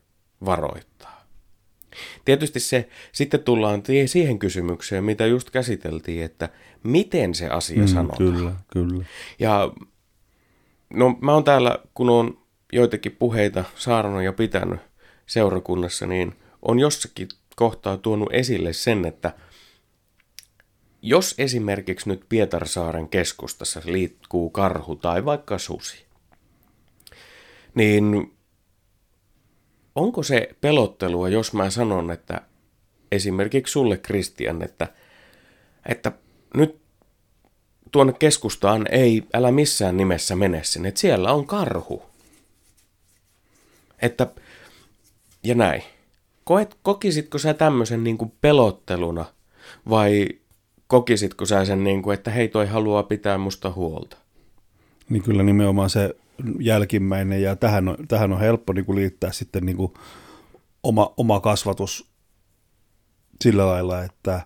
varoittaa. 0.46 1.28
Tietysti 2.26 2.60
se, 2.60 2.90
sitten 3.12 3.44
tullaan 3.44 3.84
siihen 4.06 4.40
kysymykseen, 4.40 5.04
mitä 5.04 5.26
just 5.26 5.50
käsiteltiin, 5.50 6.24
että 6.24 6.50
miten 6.84 7.36
se 7.36 7.48
asia 7.48 7.82
mm, 7.82 7.88
sanotaan. 7.88 8.34
Kyllä, 8.34 8.52
kyllä. 8.74 9.06
Ja 9.40 9.72
no 10.94 11.18
mä 11.22 11.34
oon 11.34 11.44
täällä, 11.44 11.80
kun 11.94 12.10
on 12.10 12.38
joitakin 12.74 13.16
puheita 13.20 13.64
saarnoja 13.76 14.26
ja 14.26 14.34
pitänyt, 14.34 14.80
seurakunnassa, 15.26 16.06
niin 16.06 16.36
on 16.62 16.80
jossakin 16.80 17.28
kohtaa 17.56 17.98
tuonut 17.98 18.30
esille 18.32 18.74
sen, 18.74 19.06
että 19.06 19.34
jos 21.02 21.36
esimerkiksi 21.38 22.10
nyt 22.10 22.26
Pietarsaaren 22.30 23.10
keskustassa 23.10 23.82
liikkuu 23.86 24.50
karhu 24.50 24.96
tai 24.96 25.26
vaikka 25.26 25.58
susi, 25.58 26.06
niin 27.76 28.34
onko 29.96 30.24
se 30.24 30.50
pelottelua, 30.62 31.30
jos 31.30 31.54
mä 31.54 31.70
sanon, 31.70 32.12
että 32.12 32.42
esimerkiksi 33.12 33.72
sulle 33.72 33.98
Kristian, 33.98 34.62
että, 34.62 34.88
että 35.86 36.12
nyt 36.54 36.82
tuonne 37.92 38.14
keskustaan 38.14 38.86
ei, 38.92 39.24
älä 39.34 39.52
missään 39.52 39.98
nimessä 39.98 40.36
mene 40.36 40.64
sinne, 40.64 40.90
että 40.90 41.02
siellä 41.02 41.34
on 41.34 41.48
karhu. 41.48 42.04
Että 44.02 44.28
ja 45.44 45.56
näin. 45.56 45.84
Koet, 46.44 46.78
kokisitko 46.82 47.38
sä 47.38 47.54
tämmöisen 47.54 48.04
niin 48.04 48.18
kuin 48.18 48.34
pelotteluna 48.42 49.26
vai 49.90 50.30
kokisitko 50.88 51.46
sä 51.46 51.66
sen, 51.66 51.84
niin 51.84 52.02
kuin, 52.02 52.14
että 52.14 52.32
hei 52.32 52.48
toi 52.48 52.68
haluaa 52.68 53.04
pitää 53.04 53.38
musta 53.38 53.72
huolta? 53.72 54.18
Niin 55.10 55.24
kyllä 55.24 55.44
nimenomaan 55.44 55.90
se 55.90 56.16
jälkimmäinen 56.60 57.42
ja 57.42 57.56
tähän 57.56 57.88
on, 57.88 57.98
tähän 58.08 58.34
on 58.34 58.40
helppo 58.40 58.74
niin 58.74 58.86
kuin 58.86 58.96
liittää 58.96 59.32
sitten 59.32 59.66
niin 59.66 59.78
kuin 59.78 59.94
oma, 60.84 61.14
oma 61.18 61.40
kasvatus 61.40 62.10
sillä 63.44 63.68
lailla, 63.68 64.04
että, 64.04 64.42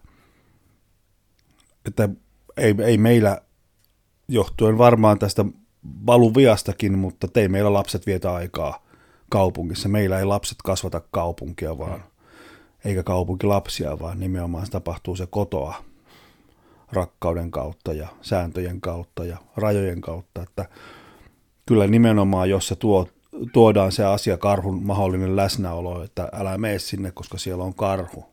että 1.86 2.10
ei, 2.58 2.76
ei 2.86 2.98
meillä 2.98 3.42
johtuen 4.28 4.78
varmaan 4.78 5.20
tästä 5.20 5.46
valuviastakin, 6.06 6.98
mutta 6.98 7.28
ei 7.36 7.48
meillä 7.48 7.74
lapset 7.74 8.06
vietä 8.06 8.34
aikaa 8.34 8.86
kaupungissa. 9.30 9.90
Meillä 9.90 10.20
ei 10.20 10.26
lapset 10.26 10.58
kasvata 10.64 11.02
kaupunkia, 11.12 11.78
vaan 11.78 12.04
eikä 12.86 13.04
kaupunki 13.04 13.48
lapsia, 13.48 14.00
vaan 14.00 14.20
nimenomaan 14.20 14.66
se 14.66 14.72
tapahtuu 14.72 15.16
se 15.16 15.28
kotoa 15.30 15.91
rakkauden 16.94 17.52
kautta 17.52 17.94
ja 17.94 18.08
sääntöjen 18.22 18.82
kautta 18.82 19.26
ja 19.26 19.38
rajojen 19.56 20.02
kautta, 20.02 20.42
että 20.42 20.66
kyllä 21.66 21.88
nimenomaan, 21.88 22.50
jos 22.50 22.68
se 22.68 22.76
tuo, 22.76 23.08
tuodaan 23.54 23.92
se 23.92 24.06
asia 24.06 24.38
karhun 24.38 24.84
mahdollinen 24.84 25.36
läsnäolo, 25.36 26.04
että 26.04 26.30
älä 26.34 26.58
mene 26.58 26.80
sinne, 26.80 27.12
koska 27.12 27.38
siellä 27.38 27.64
on 27.64 27.74
karhu, 27.74 28.26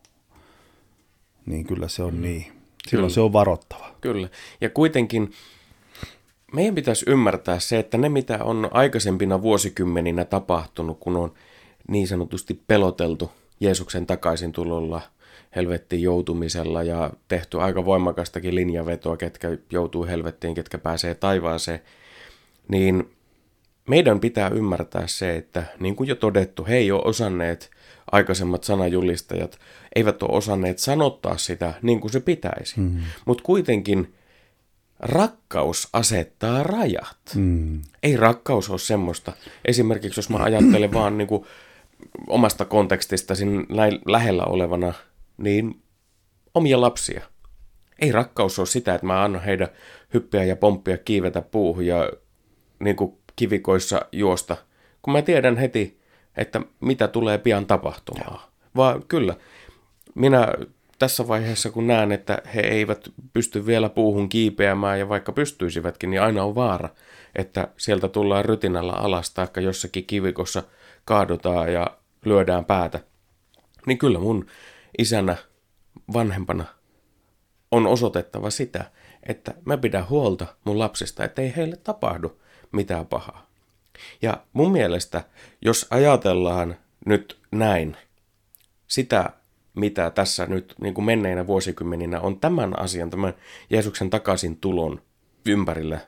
niin 1.45 1.65
kyllä 1.65 1.87
se 1.87 2.03
on 2.03 2.21
niin. 2.21 2.41
Silloin 2.87 3.07
kyllä. 3.07 3.09
se 3.09 3.21
on 3.21 3.33
varottava. 3.33 3.91
Kyllä. 4.01 4.29
Ja 4.61 4.69
kuitenkin 4.69 5.31
meidän 6.53 6.75
pitäisi 6.75 7.05
ymmärtää 7.07 7.59
se, 7.59 7.79
että 7.79 7.97
ne 7.97 8.09
mitä 8.09 8.43
on 8.43 8.69
aikaisempina 8.71 9.41
vuosikymmeninä 9.41 10.25
tapahtunut, 10.25 10.97
kun 10.99 11.17
on 11.17 11.33
niin 11.87 12.07
sanotusti 12.07 12.61
peloteltu 12.67 13.31
Jeesuksen 13.59 14.05
takaisin 14.05 14.51
tulolla, 14.51 15.01
helvettiin 15.55 16.01
joutumisella 16.01 16.83
ja 16.83 17.11
tehty 17.27 17.61
aika 17.61 17.85
voimakastakin 17.85 18.55
linjavetoa, 18.55 19.17
ketkä 19.17 19.57
joutuu 19.69 20.05
helvettiin, 20.05 20.55
ketkä 20.55 20.77
pääsee 20.77 21.15
taivaaseen, 21.15 21.79
niin 22.67 23.09
meidän 23.89 24.19
pitää 24.19 24.49
ymmärtää 24.49 25.07
se, 25.07 25.35
että 25.35 25.63
niin 25.79 25.95
kuin 25.95 26.09
jo 26.09 26.15
todettu, 26.15 26.65
he 26.65 26.77
ei 26.77 26.91
ole 26.91 27.01
osanneet, 27.05 27.71
aikaisemmat 28.11 28.63
sanajulistajat 28.63 29.59
eivät 29.95 30.23
ole 30.23 30.37
osanneet 30.37 30.79
sanottaa 30.79 31.37
sitä 31.37 31.73
niin 31.81 31.99
kuin 31.99 32.11
se 32.11 32.19
pitäisi. 32.19 32.79
Mm. 32.79 32.97
Mutta 33.25 33.43
kuitenkin 33.43 34.13
rakkaus 34.99 35.89
asettaa 35.93 36.63
rajat. 36.63 37.17
Mm. 37.35 37.81
Ei 38.03 38.17
rakkaus 38.17 38.69
ole 38.69 38.79
semmoista. 38.79 39.33
Esimerkiksi 39.65 40.19
jos 40.19 40.29
mä 40.29 40.37
ajattelen 40.37 40.93
vaan 40.93 41.17
niin 41.17 41.27
kuin 41.27 41.45
omasta 42.27 42.65
kontekstista 42.65 43.33
lähellä 44.05 44.43
olevana, 44.43 44.93
niin 45.39 45.81
omia 46.53 46.81
lapsia. 46.81 47.21
Ei 47.99 48.11
rakkaus 48.11 48.59
ole 48.59 48.67
sitä, 48.67 48.95
että 48.95 49.07
mä 49.07 49.23
annan 49.23 49.43
heidän 49.43 49.67
hyppiä 50.13 50.43
ja 50.43 50.55
pomppia, 50.55 50.97
kiivetä 50.97 51.41
puuhun 51.41 51.85
ja 51.85 52.11
niin 52.79 52.95
kuin 52.95 53.17
kivikoissa 53.35 54.01
juosta, 54.11 54.57
kun 55.01 55.13
mä 55.13 55.21
tiedän 55.21 55.57
heti, 55.57 55.99
että 56.37 56.61
mitä 56.79 57.07
tulee 57.07 57.37
pian 57.37 57.65
tapahtumaan. 57.65 58.39
Vaan 58.75 59.03
kyllä, 59.07 59.35
minä 60.15 60.47
tässä 60.99 61.27
vaiheessa, 61.27 61.69
kun 61.69 61.87
näen, 61.87 62.11
että 62.11 62.41
he 62.55 62.61
eivät 62.61 63.09
pysty 63.33 63.65
vielä 63.65 63.89
puuhun 63.89 64.29
kiipeämään 64.29 64.99
ja 64.99 65.09
vaikka 65.09 65.31
pystyisivätkin, 65.31 66.09
niin 66.11 66.21
aina 66.21 66.43
on 66.43 66.55
vaara, 66.55 66.89
että 67.35 67.67
sieltä 67.77 68.07
tullaan 68.07 68.45
rytinällä 68.45 68.93
alas 68.93 69.33
tai 69.33 69.47
jossakin 69.61 70.05
kivikossa 70.05 70.63
kaadutaan 71.05 71.73
ja 71.73 71.97
lyödään 72.25 72.65
päätä. 72.65 72.99
Niin 73.85 73.97
kyllä 73.97 74.19
mun 74.19 74.45
isänä, 74.99 75.35
vanhempana 76.13 76.65
on 77.71 77.87
osoitettava 77.87 78.49
sitä, 78.49 78.91
että 79.23 79.53
mä 79.65 79.77
pidän 79.77 80.09
huolta 80.09 80.55
mun 80.65 80.79
lapsista, 80.79 81.23
ettei 81.23 81.53
heille 81.55 81.75
tapahdu 81.75 82.41
mitään 82.71 83.07
pahaa. 83.07 83.49
Ja 84.21 84.43
mun 84.53 84.71
mielestä, 84.71 85.23
jos 85.61 85.87
ajatellaan 85.89 86.75
nyt 87.05 87.39
näin, 87.51 87.97
sitä 88.87 89.29
mitä 89.75 90.09
tässä 90.09 90.45
nyt 90.45 90.75
niin 90.81 90.93
kuin 90.93 91.05
menneinä 91.05 91.47
vuosikymmeninä 91.47 92.21
on 92.21 92.39
tämän 92.39 92.79
asian, 92.79 93.09
tämän 93.09 93.33
Jeesuksen 93.69 94.09
takaisin 94.09 94.57
tulon 94.57 95.01
ympärillä 95.45 95.99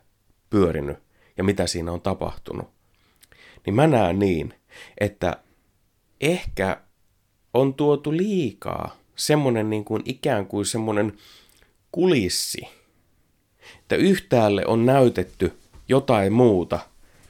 pyörinyt 0.50 0.98
ja 1.38 1.44
mitä 1.44 1.68
siinä 1.68 1.92
on 1.92 2.02
tapahtunut, 2.02 2.70
niin 3.66 3.74
mä 3.74 3.88
näen 3.88 4.20
niin, 4.20 4.54
että 5.00 5.38
ehkä 6.22 6.82
on 7.54 7.74
tuotu 7.74 8.18
liikaa 8.18 8.96
semmoinen 9.16 9.70
niin 9.70 9.86
kuin 9.86 10.02
ikään 10.06 10.46
kuin 10.46 10.66
semmoinen 10.66 11.18
kulissi, 11.92 12.68
että 13.80 13.96
yhtäälle 13.96 14.66
on 14.66 14.86
näytetty 14.86 15.54
jotain 15.88 16.34
muuta 16.34 16.80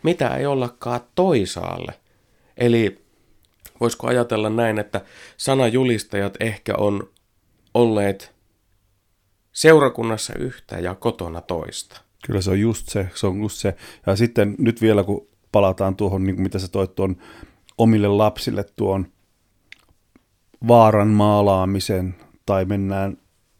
mitä 0.04 0.36
ei 0.36 0.46
ollakaan 0.46 1.02
toisaalle. 1.16 1.94
Eli 2.58 3.02
voisiko 3.80 4.08
ajatella 4.08 4.50
näin, 4.50 4.80
että 4.80 5.02
sanajulistajat 5.38 6.34
ehkä 6.40 6.76
on 6.78 7.10
olleet 7.74 8.32
seurakunnassa 9.52 10.34
yhtä 10.40 10.80
ja 10.80 10.96
kotona 10.96 11.42
toista. 11.42 12.02
Kyllä 12.26 12.42
se 12.42 12.52
on 12.52 12.60
just 12.60 12.90
se, 12.90 13.08
se 13.16 13.28
on 13.28 13.42
just 13.42 13.58
se. 13.58 13.76
Ja 14.08 14.16
sitten 14.16 14.56
nyt 14.58 14.82
vielä 14.82 15.04
kun 15.04 15.28
palataan 15.52 15.96
tuohon, 15.96 16.24
niin 16.24 16.36
kuin 16.36 16.44
mitä 16.44 16.60
sä 16.60 16.68
toit 16.68 16.96
tuon 16.96 17.16
omille 17.78 18.08
lapsille 18.08 18.66
tuon 18.76 19.08
vaaran 20.68 21.08
maalaamisen, 21.08 22.16
tai 22.46 22.66
mennään 22.66 23.18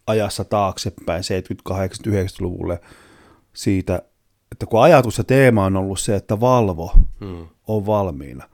ajassa 0.08 0.44
taaksepäin 0.44 1.24
70-80-90-luvulle 1.70 2.82
siitä, 3.54 4.02
että 4.52 4.66
kun 4.66 4.84
ajatus 4.84 5.18
ja 5.18 5.24
teema 5.24 5.66
on 5.66 5.78
ollut 5.78 6.00
se, 6.00 6.16
että 6.16 6.40
valvo 6.40 6.94
hmm. 7.20 7.48
on 7.68 7.86
valmiina, 7.86 8.50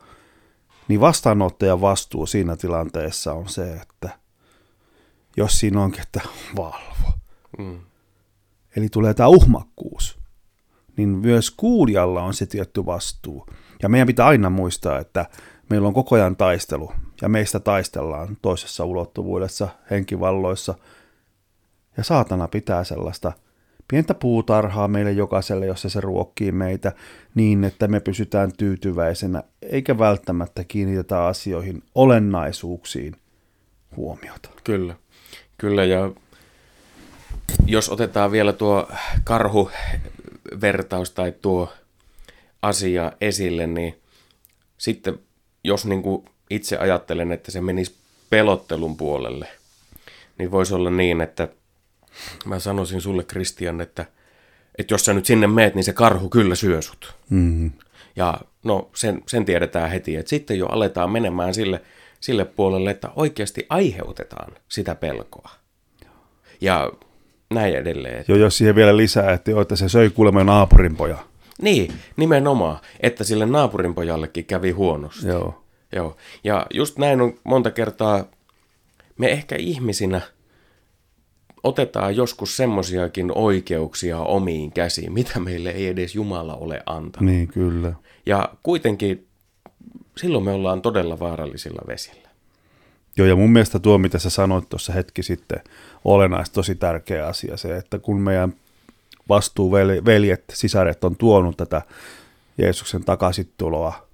niin 0.88 1.00
vastaanottajan 1.00 1.82
vastuu 1.82 2.26
siinä 2.26 2.56
tilanteessa 2.56 3.34
on 3.34 3.50
se, 3.50 3.74
että 3.74 4.10
jos 5.38 5.60
siinä 5.60 5.82
onkin, 5.82 6.02
että 6.02 6.22
valvo. 6.56 7.14
Hmm. 7.58 7.80
Eli 8.76 8.90
tulee 8.90 9.14
tämä 9.14 9.30
uhmakkuus. 9.30 10.18
Niin 10.98 11.10
myös 11.10 11.52
kuulijalla 11.52 12.24
on 12.24 12.34
se 12.34 12.46
tietty 12.46 12.86
vastuu. 12.86 13.48
Ja 13.82 13.90
meidän 13.90 14.08
pitää 14.08 14.26
aina 14.26 14.50
muistaa, 14.50 15.00
että 15.00 15.26
meillä 15.70 15.88
on 15.88 15.94
koko 15.94 16.16
ajan 16.16 16.36
taistelu. 16.36 16.92
Ja 17.22 17.30
meistä 17.30 17.60
taistellaan 17.60 18.38
toisessa 18.42 18.86
ulottuvuudessa, 18.86 19.68
henkivalloissa. 19.92 20.76
Ja 21.98 22.04
saatana 22.04 22.48
pitää 22.48 22.84
sellaista 22.84 23.32
pientä 23.88 24.14
puutarhaa 24.14 24.88
meille 24.88 25.12
jokaiselle, 25.12 25.66
jossa 25.66 25.90
se 25.90 26.02
ruokkii 26.02 26.52
meitä 26.52 26.92
niin, 27.36 27.64
että 27.64 27.88
me 27.88 28.00
pysytään 28.00 28.52
tyytyväisenä, 28.58 29.44
eikä 29.62 29.98
välttämättä 29.98 30.64
kiinnitetä 30.64 31.26
asioihin 31.26 31.84
olennaisuuksiin 31.96 33.16
huomiota. 33.96 34.50
Kyllä, 34.64 34.96
kyllä 35.58 35.84
ja 35.84 36.12
jos 37.66 37.90
otetaan 37.90 38.32
vielä 38.32 38.54
tuo 38.54 38.88
karhuvertaus 39.24 41.12
tai 41.12 41.32
tuo 41.32 41.74
asia 42.62 43.12
esille, 43.22 43.68
niin 43.68 44.02
sitten 44.78 45.20
jos 45.64 45.86
niin 45.86 46.04
kuin 46.04 46.26
itse 46.50 46.78
ajattelen, 46.78 47.32
että 47.32 47.52
se 47.52 47.62
menisi 47.62 47.96
pelottelun 48.30 48.98
puolelle, 48.98 49.48
niin 50.38 50.52
voisi 50.52 50.74
olla 50.74 50.90
niin, 50.90 51.22
että 51.22 51.48
mä 52.46 52.60
sanoisin 52.60 53.02
sulle 53.02 53.24
Kristian, 53.24 53.82
että, 53.82 54.06
että 54.78 54.94
jos 54.94 55.06
sä 55.06 55.14
nyt 55.14 55.26
sinne 55.26 55.48
meet, 55.48 55.76
niin 55.76 55.84
se 55.84 55.94
karhu 55.94 56.30
kyllä 56.30 56.56
syö 56.56 56.82
sut. 56.82 57.16
Mm-hmm. 57.30 57.72
Ja 58.16 58.38
no 58.64 58.90
sen, 58.96 59.24
sen 59.28 59.46
tiedetään 59.46 59.90
heti, 59.90 60.16
että 60.16 60.30
sitten 60.30 60.60
jo 60.60 60.66
aletaan 60.66 61.12
menemään 61.12 61.54
sille, 61.54 61.82
sille 62.20 62.46
puolelle, 62.46 62.92
että 62.92 63.10
oikeasti 63.16 63.66
aiheutetaan 63.70 64.54
sitä 64.70 64.96
pelkoa. 64.96 65.50
Ja 66.62 66.92
näin 67.54 67.76
edelleen. 67.76 68.26
Joo, 68.28 68.38
jos 68.38 68.58
siihen 68.58 68.76
vielä 68.76 68.98
lisää, 68.98 69.34
että, 69.34 69.52
jo, 69.52 69.62
että 69.62 69.76
se 69.76 69.90
söi 69.90 70.10
kuulemma 70.10 70.44
naapurin 70.44 70.96
poja. 70.96 71.18
Niin, 71.62 71.94
nimenomaan, 72.18 72.80
että 73.00 73.24
sille 73.24 73.46
naapurin 73.46 73.96
pojallekin 73.96 74.46
kävi 74.46 74.72
huonosti. 74.72 75.28
Joo. 75.28 75.64
Joo. 75.92 76.18
Ja 76.44 76.66
just 76.74 76.98
näin 76.98 77.22
on 77.22 77.34
monta 77.44 77.72
kertaa, 77.72 78.26
me 79.18 79.32
ehkä 79.32 79.56
ihmisinä 79.56 80.22
otetaan 81.64 82.16
joskus 82.16 82.58
semmoisiakin 82.58 83.32
oikeuksia 83.36 84.20
omiin 84.20 84.72
käsiin, 84.72 85.14
mitä 85.14 85.40
meille 85.40 85.70
ei 85.70 85.88
edes 85.88 86.16
Jumala 86.16 86.56
ole 86.56 86.84
antanut. 86.86 87.30
Niin, 87.30 87.48
kyllä. 87.48 87.94
Ja 88.26 88.50
kuitenkin 88.64 89.28
silloin 90.18 90.44
me 90.44 90.52
ollaan 90.52 90.82
todella 90.82 91.20
vaarallisilla 91.20 91.82
vesillä. 91.88 92.28
Joo, 93.18 93.28
ja 93.28 93.36
mun 93.36 93.50
mielestä 93.50 93.80
tuo, 93.80 93.98
mitä 93.98 94.20
sä 94.20 94.30
sanoit 94.30 94.70
tuossa 94.70 94.94
hetki 94.94 95.24
sitten, 95.24 95.60
olennaista, 96.06 96.54
tosi 96.54 96.76
tärkeä 96.76 97.28
asia 97.28 97.58
se, 97.58 97.78
että 97.78 98.00
kun 98.00 98.22
meidän 98.22 98.54
vastuuveljet, 99.30 100.44
sisaret 100.54 101.04
on 101.04 101.16
tuonut 101.16 101.58
tätä 101.58 101.82
Jeesuksen 102.58 103.04
takaisituloa 103.04 104.07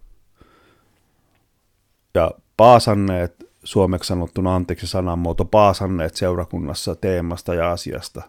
ja 2.16 2.32
paasanneet, 2.58 3.50
suomeksi 3.64 4.08
sanottuna 4.08 4.56
anteeksi 4.56 4.88
sananmuoto, 4.88 5.46
paasanneet 5.46 6.16
seurakunnassa 6.16 6.96
teemasta 6.96 7.54
ja 7.54 7.72
asiasta. 7.72 8.22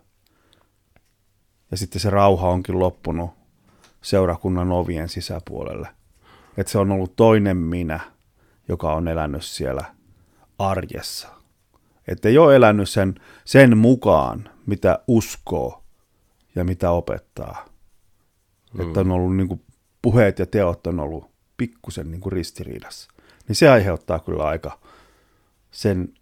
Ja 1.70 1.77
sitten 1.77 2.01
se 2.01 2.11
rauha 2.11 2.49
onkin 2.49 2.79
loppunut 2.79 3.31
seurakunnan 4.03 4.73
ovien 4.73 5.09
sisäpuolelle. 5.09 5.88
Että 6.57 6.73
se 6.73 6.79
on 6.79 6.92
ollut 6.92 7.16
toinen 7.16 7.57
minä, 7.57 8.01
joka 8.68 8.94
on 8.94 9.09
elänyt 9.09 9.44
siellä 9.44 9.85
arjessa. 10.59 11.29
Että 12.09 12.29
ei 12.29 12.38
ole 12.38 12.57
elänyt 12.57 12.88
sen, 12.88 13.14
sen 13.44 13.79
mukaan, 13.79 14.51
mitä 14.66 14.99
uskoo 15.09 15.85
ja 16.55 16.64
mitä 16.64 16.90
opettaa. 16.90 17.64
Mm. 18.75 18.81
Että 18.81 19.01
on 19.01 19.11
ollut 19.11 19.37
niin 19.37 19.49
kuin, 19.49 19.62
puheet 20.03 20.38
ja 20.38 20.47
teot 20.47 20.87
on 20.87 21.01
ollut 21.01 21.31
pikkusen 21.57 22.11
niin 22.11 22.20
kuin 22.20 22.33
ristiriidassa. 22.33 23.13
Niin 23.49 23.57
se 23.57 23.69
aiheuttaa 23.69 24.19
kyllä 24.19 24.45
aika 24.45 24.79
sen 25.71 26.15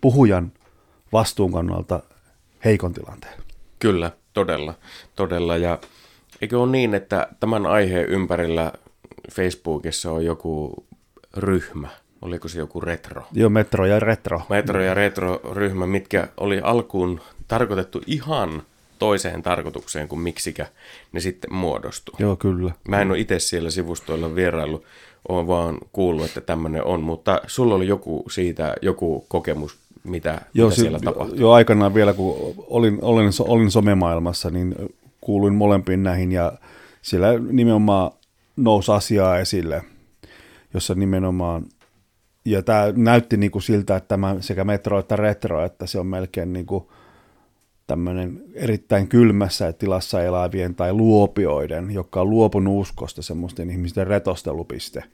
puhujan 0.00 0.52
vastuun 1.12 1.52
kannalta 1.52 2.02
heikon 2.64 2.94
tilanteen. 2.94 3.42
Kyllä, 3.78 4.10
todella, 4.32 4.74
todella. 5.16 5.56
Ja 5.56 5.78
eikö 6.40 6.60
ole 6.60 6.70
niin, 6.70 6.94
että 6.94 7.28
tämän 7.40 7.66
aiheen 7.66 8.06
ympärillä 8.08 8.72
Facebookissa 9.32 10.12
on 10.12 10.24
joku 10.24 10.84
ryhmä, 11.36 11.88
oliko 12.22 12.48
se 12.48 12.58
joku 12.58 12.80
retro? 12.80 13.22
Joo, 13.32 13.50
Metro 13.50 13.86
ja 13.86 14.00
Retro. 14.00 14.42
Metro 14.48 14.82
ja 14.82 14.94
Retro-ryhmä, 14.94 15.86
mitkä 15.86 16.28
oli 16.36 16.60
alkuun 16.60 17.20
tarkoitettu 17.48 18.02
ihan 18.06 18.62
toiseen 18.98 19.42
tarkoitukseen 19.42 20.08
kuin 20.08 20.20
miksikä 20.20 20.66
ne 21.12 21.20
sitten 21.20 21.52
muodostui. 21.52 22.14
Joo, 22.18 22.36
kyllä. 22.36 22.72
Mä 22.88 23.00
en 23.00 23.10
ole 23.10 23.18
itse 23.18 23.38
siellä 23.38 23.70
sivustoilla 23.70 24.34
vierailu, 24.34 24.84
oon 25.28 25.46
vaan 25.46 25.78
kuullut, 25.92 26.24
että 26.24 26.40
tämmöinen 26.40 26.84
on, 26.84 27.00
mutta 27.00 27.40
sulla 27.46 27.74
oli 27.74 27.86
joku 27.86 28.24
siitä, 28.30 28.74
joku 28.82 29.24
kokemus, 29.28 29.76
mitä, 30.04 30.40
joo, 30.54 30.68
mitä 30.68 30.80
siellä 30.80 30.98
tapahtui? 31.04 31.40
Joo, 31.40 31.52
aikanaan 31.52 31.94
vielä, 31.94 32.12
kun 32.12 32.54
olin, 32.66 32.98
olin, 33.02 33.30
olin 33.40 33.70
somemaailmassa, 33.70 34.50
niin 34.50 34.74
kuuluin 35.20 35.54
molempiin 35.54 36.02
näihin 36.02 36.32
ja 36.32 36.52
siellä 37.02 37.28
nimenomaan 37.38 38.10
nousi 38.56 38.92
asiaa 38.92 39.38
esille, 39.38 39.82
jossa 40.74 40.94
nimenomaan 40.94 41.64
ja 42.44 42.62
tämä 42.62 42.92
näytti 42.96 43.36
niin 43.36 43.50
kuin 43.50 43.62
siltä, 43.62 43.96
että 43.96 44.08
tämä 44.08 44.36
sekä 44.40 44.64
metro 44.64 44.98
että 44.98 45.16
retro, 45.16 45.64
että 45.64 45.86
se 45.86 46.00
on 46.00 46.06
melkein 46.06 46.52
niin 46.52 46.66
kuin 46.66 46.84
tämmöinen 47.88 48.42
erittäin 48.54 49.08
kylmässä 49.08 49.72
tilassa 49.72 50.22
elävien 50.22 50.74
tai 50.74 50.92
luopioiden, 50.92 51.90
jotka 51.90 52.20
on 52.20 52.30
luopunut 52.30 52.80
uskosta 52.80 53.22
semmoisten 53.22 53.70
ihmisten 53.70 54.06
retostelupiste. 54.06 55.04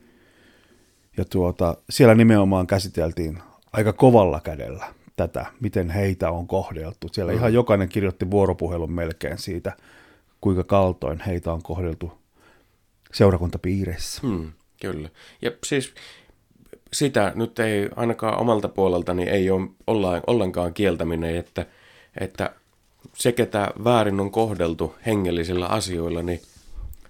Ja 1.16 1.24
tuota, 1.24 1.76
siellä 1.90 2.14
nimenomaan 2.14 2.66
käsiteltiin 2.66 3.38
aika 3.72 3.92
kovalla 3.92 4.40
kädellä 4.40 4.86
tätä, 5.16 5.46
miten 5.60 5.90
heitä 5.90 6.30
on 6.30 6.46
kohdeltu. 6.46 7.08
Siellä 7.12 7.32
mm. 7.32 7.38
ihan 7.38 7.54
jokainen 7.54 7.88
kirjoitti 7.88 8.30
vuoropuhelun 8.30 8.92
melkein 8.92 9.38
siitä, 9.38 9.76
kuinka 10.40 10.64
kaltoin 10.64 11.20
heitä 11.26 11.52
on 11.52 11.62
kohdeltu 11.62 12.12
seurakuntapiirissä. 13.12 14.20
Hmm, 14.26 14.52
kyllä. 14.80 15.08
Ja 15.42 15.50
siis 15.66 15.94
sitä 16.92 17.32
nyt 17.34 17.58
ei 17.58 17.88
ainakaan 17.96 18.38
omalta 18.38 18.68
puoleltani 18.68 19.22
ei 19.22 19.50
ole 19.50 20.22
ollenkaan 20.26 20.74
kieltäminen, 20.74 21.36
että, 21.36 21.66
että 22.20 22.54
se, 23.14 23.32
ketä 23.32 23.70
väärin 23.84 24.20
on 24.20 24.30
kohdeltu 24.30 24.94
hengellisillä 25.06 25.66
asioilla, 25.66 26.22
niin 26.22 26.40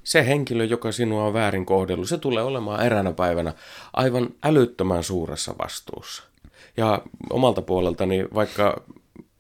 se 0.05 0.27
henkilö, 0.27 0.65
joka 0.65 0.93
sinua 0.93 1.25
on 1.25 1.33
väärin 1.33 1.67
kohdellut, 1.67 2.09
se 2.09 2.19
tulee 2.19 2.43
olemaan 2.43 2.87
eräänä 2.87 3.13
päivänä 3.13 3.53
aivan 3.93 4.29
älyttömän 4.43 5.03
suuressa 5.03 5.55
vastuussa. 5.59 6.23
Ja 6.77 7.03
omalta 7.31 7.63
puoleltani, 7.63 8.25
vaikka 8.35 8.83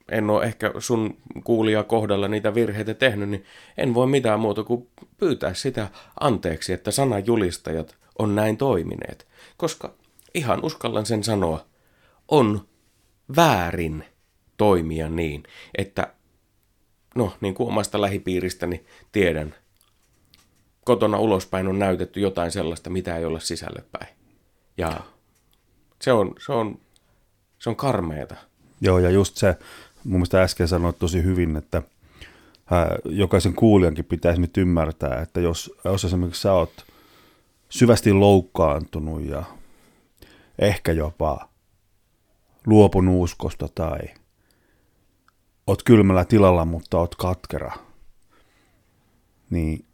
en 0.08 0.30
ole 0.30 0.44
ehkä 0.44 0.72
sun 0.78 1.16
kuulia 1.44 1.82
kohdalla 1.82 2.28
niitä 2.28 2.54
virheitä 2.54 2.94
tehnyt, 2.94 3.28
niin 3.28 3.44
en 3.76 3.94
voi 3.94 4.06
mitään 4.06 4.40
muuta 4.40 4.64
kuin 4.64 4.88
pyytää 5.18 5.54
sitä 5.54 5.88
anteeksi, 6.20 6.72
että 6.72 6.90
sanajulistajat 6.90 7.96
on 8.18 8.34
näin 8.34 8.56
toimineet. 8.56 9.26
Koska 9.56 9.94
ihan 10.34 10.64
uskallan 10.64 11.06
sen 11.06 11.24
sanoa, 11.24 11.64
on 12.28 12.68
väärin 13.36 14.04
toimia 14.56 15.08
niin, 15.08 15.42
että 15.78 16.14
no 17.14 17.32
niin 17.40 17.54
kuin 17.54 17.68
omasta 17.68 18.00
lähipiiristäni 18.00 18.84
tiedän, 19.12 19.54
kotona 20.84 21.18
ulospäin 21.18 21.68
on 21.68 21.78
näytetty 21.78 22.20
jotain 22.20 22.50
sellaista, 22.50 22.90
mitä 22.90 23.16
ei 23.16 23.24
ole 23.24 23.40
sisälle 23.40 23.84
päin. 23.92 24.14
Ja 24.76 25.00
se 26.02 26.12
on, 26.12 26.34
se 26.46 26.52
on, 26.52 26.78
se 27.58 27.70
on 27.70 27.76
karmeeta. 27.76 28.34
Joo, 28.80 28.98
ja 28.98 29.10
just 29.10 29.36
se, 29.36 29.56
mun 30.04 30.12
mielestä 30.12 30.42
äsken 30.42 30.68
sanoit 30.68 30.98
tosi 30.98 31.22
hyvin, 31.22 31.56
että 31.56 31.82
ää, 32.70 32.96
jokaisen 33.04 33.54
kuulijankin 33.54 34.04
pitäisi 34.04 34.40
nyt 34.40 34.56
ymmärtää, 34.56 35.20
että 35.20 35.40
jos, 35.40 35.74
jos 35.84 36.04
esimerkiksi 36.04 36.42
sä 36.42 36.52
oot 36.52 36.84
syvästi 37.68 38.12
loukkaantunut 38.12 39.22
ja 39.22 39.42
ehkä 40.58 40.92
jopa 40.92 41.48
luopunut 42.66 43.22
uskosta 43.22 43.68
tai 43.74 43.98
oot 45.66 45.82
kylmällä 45.82 46.24
tilalla, 46.24 46.64
mutta 46.64 46.98
oot 46.98 47.14
katkera, 47.14 47.72
niin 49.50 49.84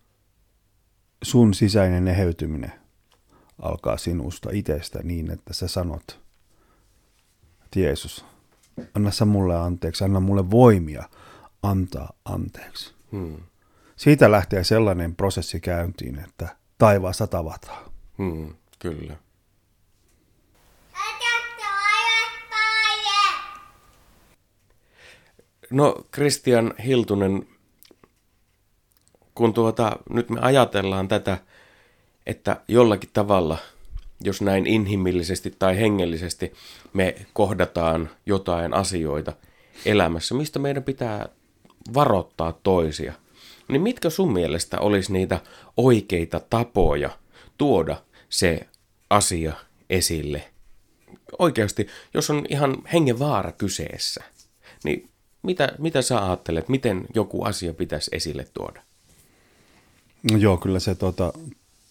sun 1.22 1.54
sisäinen 1.54 2.08
eheytyminen 2.08 2.72
alkaa 3.62 3.96
sinusta 3.96 4.50
itsestä 4.52 4.98
niin, 5.02 5.30
että 5.30 5.54
sä 5.54 5.68
sanot, 5.68 6.20
että 7.64 7.80
Jeesus, 7.80 8.24
anna 8.94 9.10
sä 9.10 9.24
mulle 9.24 9.56
anteeksi, 9.56 10.04
anna 10.04 10.20
mulle 10.20 10.50
voimia 10.50 11.08
antaa 11.62 12.12
anteeksi. 12.24 12.94
Hmm. 13.12 13.36
Siitä 13.96 14.30
lähtee 14.30 14.64
sellainen 14.64 15.16
prosessi 15.16 15.60
käyntiin, 15.60 16.18
että 16.18 16.56
taivaassa 16.78 17.26
tavataan. 17.26 17.84
Hmm, 18.18 18.54
kyllä. 18.78 19.16
No 25.70 25.94
Christian 26.14 26.74
Hiltunen, 26.86 27.46
kun 29.34 29.54
tuota, 29.54 29.96
nyt 30.10 30.30
me 30.30 30.40
ajatellaan 30.40 31.08
tätä, 31.08 31.38
että 32.26 32.60
jollakin 32.68 33.10
tavalla, 33.12 33.58
jos 34.20 34.42
näin 34.42 34.66
inhimillisesti 34.66 35.54
tai 35.58 35.76
hengellisesti 35.78 36.52
me 36.92 37.14
kohdataan 37.32 38.10
jotain 38.26 38.74
asioita 38.74 39.32
elämässä, 39.86 40.34
mistä 40.34 40.58
meidän 40.58 40.82
pitää 40.82 41.28
varoittaa 41.94 42.52
toisia, 42.62 43.12
niin 43.68 43.82
mitkä 43.82 44.10
sun 44.10 44.32
mielestä 44.32 44.80
olisi 44.80 45.12
niitä 45.12 45.40
oikeita 45.76 46.40
tapoja 46.50 47.10
tuoda 47.58 47.96
se 48.28 48.66
asia 49.10 49.52
esille? 49.90 50.44
Oikeasti, 51.38 51.86
jos 52.14 52.30
on 52.30 52.44
ihan 52.48 52.76
hengenvaara 52.92 53.52
kyseessä, 53.52 54.24
niin 54.84 55.10
mitä, 55.42 55.72
mitä 55.78 56.02
sä 56.02 56.26
ajattelet, 56.26 56.68
miten 56.68 57.06
joku 57.14 57.44
asia 57.44 57.74
pitäisi 57.74 58.10
esille 58.14 58.46
tuoda? 58.54 58.82
No 60.30 60.36
joo, 60.36 60.56
kyllä 60.56 60.80
se 60.80 60.94
tota, 60.94 61.32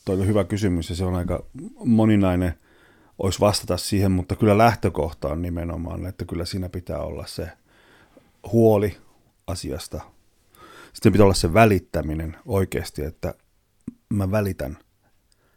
toi 0.06 0.20
on 0.20 0.28
hyvä 0.28 0.44
kysymys 0.44 0.90
ja 0.90 0.96
se 0.96 1.06
on 1.06 1.16
aika 1.16 1.44
moninainen, 1.86 2.54
olisi 3.20 3.40
vastata 3.40 3.78
siihen, 3.78 4.12
mutta 4.12 4.36
kyllä 4.36 4.58
lähtökohta 4.58 5.28
on 5.28 5.42
nimenomaan, 5.42 6.06
että 6.06 6.26
kyllä 6.26 6.46
siinä 6.46 6.70
pitää 6.70 7.00
olla 7.00 7.28
se 7.28 7.52
huoli 8.52 8.98
asiasta. 9.48 10.02
Sitten 10.94 11.12
pitää 11.12 11.26
olla 11.26 11.34
se 11.34 11.54
välittäminen 11.54 12.38
oikeasti, 12.46 13.04
että 13.04 13.34
mä 14.10 14.32
välitän 14.32 14.78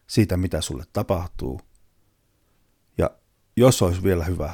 siitä, 0.06 0.36
mitä 0.36 0.60
sulle 0.60 0.84
tapahtuu. 0.92 1.60
Ja 2.98 3.10
jos 3.56 3.82
olisi 3.82 4.02
vielä 4.02 4.24
hyvä, 4.24 4.52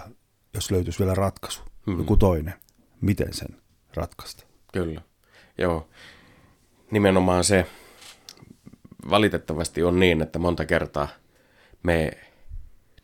jos 0.55 0.71
löytyisi 0.71 0.99
vielä 0.99 1.15
ratkaisu, 1.15 1.61
hmm. 1.87 1.99
joku 1.99 2.17
toinen, 2.17 2.55
miten 3.01 3.33
sen 3.33 3.57
ratkaista. 3.95 4.45
Kyllä, 4.73 5.03
joo. 5.59 5.89
Nimenomaan 6.91 7.45
se 7.45 7.67
valitettavasti 9.11 9.83
on 9.83 10.01
niin, 10.01 10.23
että 10.23 10.39
monta 10.39 10.65
kertaa 10.65 11.09
me 11.83 12.11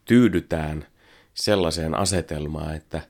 tyydytään 0.05 0.87
sellaiseen 1.35 1.95
asetelmaan, 1.95 2.77
että 2.77 3.01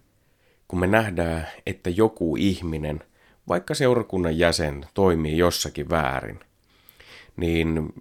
kun 0.69 0.81
me 0.81 0.87
nähdään, 0.87 1.49
että 1.67 1.91
joku 1.91 2.37
ihminen, 2.37 3.01
vaikka 3.49 3.75
seurakunnan 3.75 4.39
jäsen, 4.39 4.87
toimii 4.95 5.39
jossakin 5.39 5.91
väärin, 5.91 6.41
niin 7.37 7.93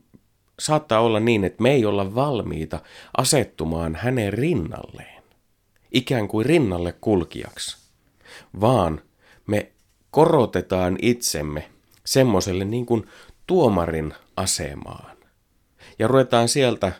saattaa 0.59 0.99
olla 0.99 1.19
niin, 1.19 1.43
että 1.43 1.63
me 1.63 1.71
ei 1.71 1.85
olla 1.85 2.15
valmiita 2.15 2.79
asettumaan 3.17 3.95
hänen 3.95 4.33
rinnalleen, 4.33 5.23
ikään 5.91 6.27
kuin 6.27 6.45
rinnalle 6.45 6.91
kulkijaksi 7.01 7.82
vaan 8.61 9.01
me 9.47 9.71
korotetaan 10.11 10.97
itsemme 11.01 11.69
semmoiselle 12.05 12.65
niin 12.65 12.85
kuin 12.85 13.07
tuomarin 13.47 14.13
asemaan. 14.37 15.17
Ja 15.99 16.07
ruvetaan 16.07 16.47
sieltä 16.47 16.91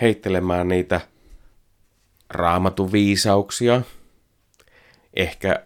heittelemään 0.00 0.68
niitä 0.68 1.00
raamatuviisauksia, 2.30 3.82
ehkä 5.14 5.62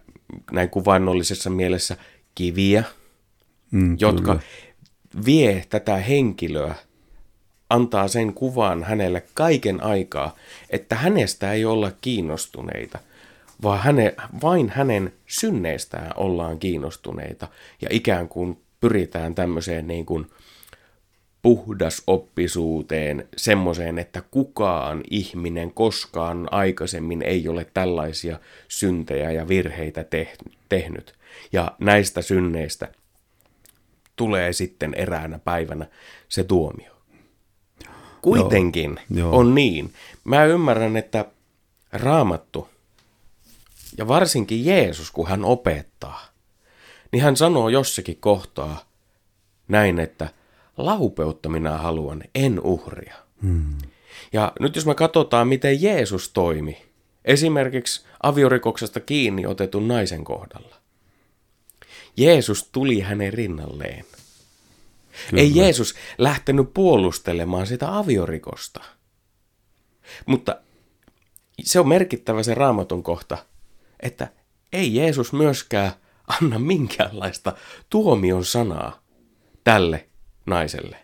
näin 0.52 0.70
kuvainnollisessa 0.70 1.50
mielessä 1.50 1.96
kiviä, 2.34 2.84
mm, 3.70 3.96
jotka 4.00 4.34
kyllä. 4.34 5.24
vie 5.26 5.66
tätä 5.70 5.96
henkilöä, 5.96 6.74
antaa 7.70 8.08
sen 8.08 8.34
kuvan 8.34 8.84
hänelle 8.84 9.22
kaiken 9.34 9.82
aikaa, 9.82 10.36
että 10.70 10.94
hänestä 10.96 11.52
ei 11.52 11.64
olla 11.64 11.92
kiinnostuneita– 12.00 12.98
vaan 13.62 13.78
häne, 13.78 14.14
vain 14.42 14.68
hänen 14.68 15.12
synneistään 15.26 16.12
ollaan 16.16 16.58
kiinnostuneita 16.58 17.48
ja 17.82 17.88
ikään 17.90 18.28
kuin 18.28 18.58
pyritään 18.80 19.34
tämmöiseen 19.34 19.86
niin 19.86 20.06
kuin 20.06 20.26
puhdasoppisuuteen, 21.42 23.28
semmoiseen, 23.36 23.98
että 23.98 24.22
kukaan 24.30 25.00
ihminen 25.10 25.72
koskaan 25.74 26.48
aikaisemmin 26.50 27.22
ei 27.22 27.48
ole 27.48 27.66
tällaisia 27.74 28.40
syntejä 28.68 29.30
ja 29.30 29.48
virheitä 29.48 30.04
tehnyt. 30.68 31.14
Ja 31.52 31.72
näistä 31.78 32.22
synneistä 32.22 32.88
tulee 34.16 34.52
sitten 34.52 34.94
eräänä 34.94 35.38
päivänä 35.38 35.86
se 36.28 36.44
tuomio. 36.44 36.92
Kuitenkin 38.22 38.98
joo, 39.10 39.18
joo. 39.18 39.38
on 39.38 39.54
niin. 39.54 39.92
Mä 40.24 40.44
ymmärrän, 40.44 40.96
että 40.96 41.24
raamattu 41.92 42.68
ja 43.98 44.08
varsinkin 44.08 44.64
Jeesus, 44.64 45.10
kun 45.10 45.28
hän 45.28 45.44
opettaa, 45.44 46.26
niin 47.12 47.22
hän 47.22 47.36
sanoo 47.36 47.68
jossakin 47.68 48.16
kohtaa 48.16 48.84
näin, 49.68 49.98
että 49.98 50.28
laupeutta 50.76 51.48
minä 51.48 51.78
haluan, 51.78 52.22
en 52.34 52.60
uhria. 52.60 53.14
Hmm. 53.42 53.78
Ja 54.32 54.52
nyt 54.60 54.76
jos 54.76 54.86
me 54.86 54.94
katsotaan, 54.94 55.48
miten 55.48 55.82
Jeesus 55.82 56.28
toimi, 56.28 56.82
esimerkiksi 57.24 58.06
aviorikoksesta 58.22 59.00
kiinni 59.00 59.46
otetun 59.46 59.88
naisen 59.88 60.24
kohdalla. 60.24 60.76
Jeesus 62.16 62.68
tuli 62.72 63.00
hänen 63.00 63.32
rinnalleen. 63.32 64.04
Kyllä. 65.30 65.42
Ei 65.42 65.56
Jeesus 65.56 65.94
lähtenyt 66.18 66.74
puolustelemaan 66.74 67.66
sitä 67.66 67.98
aviorikosta. 67.98 68.80
Mutta 70.26 70.56
se 71.62 71.80
on 71.80 71.88
merkittävä 71.88 72.42
se 72.42 72.54
raamatun 72.54 73.02
kohta, 73.02 73.38
että 74.02 74.28
ei 74.72 74.94
Jeesus 74.94 75.32
myöskään 75.32 75.92
anna 76.26 76.58
minkäänlaista 76.58 77.52
tuomion 77.90 78.44
sanaa 78.44 79.02
tälle 79.64 80.08
naiselle. 80.46 80.96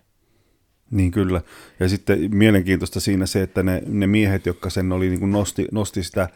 Niin 0.90 1.10
kyllä. 1.10 1.40
Ja 1.80 1.88
sitten 1.88 2.36
mielenkiintoista 2.36 3.00
siinä 3.00 3.26
se, 3.26 3.42
että 3.42 3.62
ne, 3.62 3.82
ne 3.86 4.06
miehet, 4.06 4.46
jotka 4.46 4.70
sen 4.70 4.92
oli, 4.92 5.08
niin 5.08 5.20
kuin 5.20 5.32
nosti, 5.32 5.68
nosti 5.72 6.02
sitä 6.02 6.28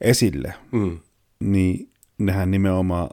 esille, 0.00 0.54
mm. 0.72 0.98
niin 1.40 1.88
nehän 2.18 2.50
nimenomaan 2.50 3.10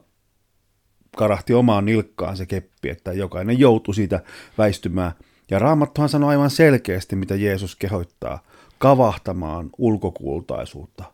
karahti 1.16 1.54
omaan 1.54 1.84
nilkkaan 1.84 2.36
se 2.36 2.46
keppi, 2.46 2.88
että 2.88 3.12
jokainen 3.12 3.58
joutui 3.58 3.94
siitä 3.94 4.20
väistymään. 4.58 5.12
Ja 5.50 5.58
Raamattuhan 5.58 6.08
sanoi 6.08 6.30
aivan 6.30 6.50
selkeästi, 6.50 7.16
mitä 7.16 7.34
Jeesus 7.34 7.76
kehoittaa, 7.76 8.42
kavahtamaan 8.78 9.70
ulkokultaisuutta, 9.78 11.04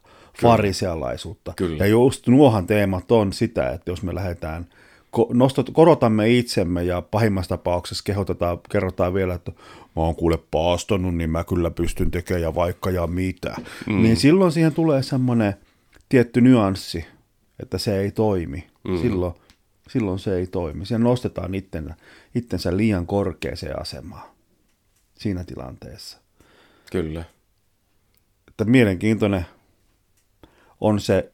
farisealaisuutta. 0.42 1.52
Kyllä. 1.56 1.76
Ja 1.84 1.86
just 1.86 2.28
nuohan 2.28 2.66
teemat 2.66 3.12
on 3.12 3.32
sitä, 3.32 3.70
että 3.70 3.90
jos 3.90 4.02
me 4.02 4.14
lähdetään, 4.14 4.66
nostot, 5.32 5.70
korotamme 5.72 6.30
itsemme 6.30 6.84
ja 6.84 7.02
pahimmassa 7.02 7.48
tapauksessa 7.48 8.04
kehotetaan, 8.04 8.58
kerrotaan 8.70 9.14
vielä, 9.14 9.34
että 9.34 9.52
mä 9.96 10.02
oon 10.02 10.16
kuule 10.16 10.38
paastonut, 10.50 11.14
niin 11.14 11.30
mä 11.30 11.44
kyllä 11.44 11.70
pystyn 11.70 12.10
tekemään 12.10 12.54
vaikka 12.54 12.90
ja 12.90 13.06
mitä. 13.06 13.56
Mm. 13.86 14.02
Niin 14.02 14.16
silloin 14.16 14.52
siihen 14.52 14.72
tulee 14.72 15.02
semmoinen 15.02 15.54
tietty 16.08 16.40
nyanssi, 16.40 17.06
että 17.62 17.78
se 17.78 18.00
ei 18.00 18.10
toimi. 18.10 18.66
Mm. 18.88 19.00
Silloin, 19.00 19.34
silloin 19.88 20.18
se 20.18 20.36
ei 20.36 20.46
toimi. 20.46 20.86
Siihen 20.86 21.02
nostetaan 21.02 21.54
itsensä, 21.54 21.94
itsensä 22.34 22.76
liian 22.76 23.06
korkeaseen 23.06 23.80
asemaan 23.80 24.28
siinä 25.14 25.44
tilanteessa. 25.44 26.18
Kyllä. 26.92 27.24
Että 28.48 28.64
mielenkiintoinen 28.64 29.46
on 30.80 31.00
se, 31.00 31.32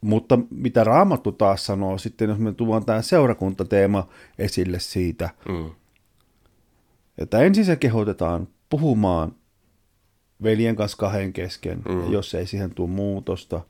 mutta 0.00 0.38
mitä 0.50 0.84
Raamattu 0.84 1.32
taas 1.32 1.66
sanoo 1.66 1.98
sitten, 1.98 2.28
jos 2.28 2.38
me 2.38 2.52
tuon 2.52 2.84
tämä 2.84 3.02
seurakuntateema 3.02 4.08
esille 4.38 4.78
siitä, 4.78 5.30
mm. 5.48 5.70
että 7.18 7.38
ensin 7.38 7.64
se 7.64 7.76
kehotetaan 7.76 8.48
puhumaan 8.68 9.34
veljen 10.42 10.76
kanssa 10.76 10.98
kahden 10.98 11.32
kesken, 11.32 11.82
mm. 11.88 12.00
ja 12.00 12.10
jos 12.10 12.34
ei 12.34 12.46
siihen 12.46 12.74
tule 12.74 12.90
muutosta, 12.90 13.60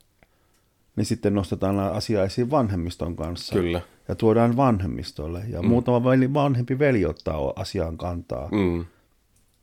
niin 0.97 1.05
sitten 1.05 1.35
nostetaan 1.35 1.79
asia 1.79 2.25
esiin 2.25 2.51
vanhemmiston 2.51 3.17
kanssa. 3.17 3.55
Kyllä. 3.55 3.81
Ja 4.09 4.15
tuodaan 4.15 4.57
vanhemmistolle. 4.57 5.43
Ja 5.49 5.63
mm. 5.63 5.69
muutama 5.69 6.05
veli, 6.05 6.35
vanhempi 6.35 6.79
veli 6.79 7.07
ottaa 7.07 7.53
asiaan 7.57 7.97
kantaa. 7.97 8.49
Mm. 8.53 8.85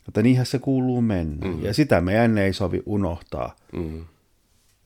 Että 0.07 0.21
niinhän 0.21 0.45
se 0.45 0.59
kuuluu 0.59 1.01
mennä. 1.01 1.47
Mm. 1.47 1.63
Ja 1.63 1.73
sitä 1.73 2.01
meidän 2.01 2.37
ei 2.37 2.53
sovi 2.53 2.83
unohtaa. 2.85 3.55
Mm. 3.73 4.05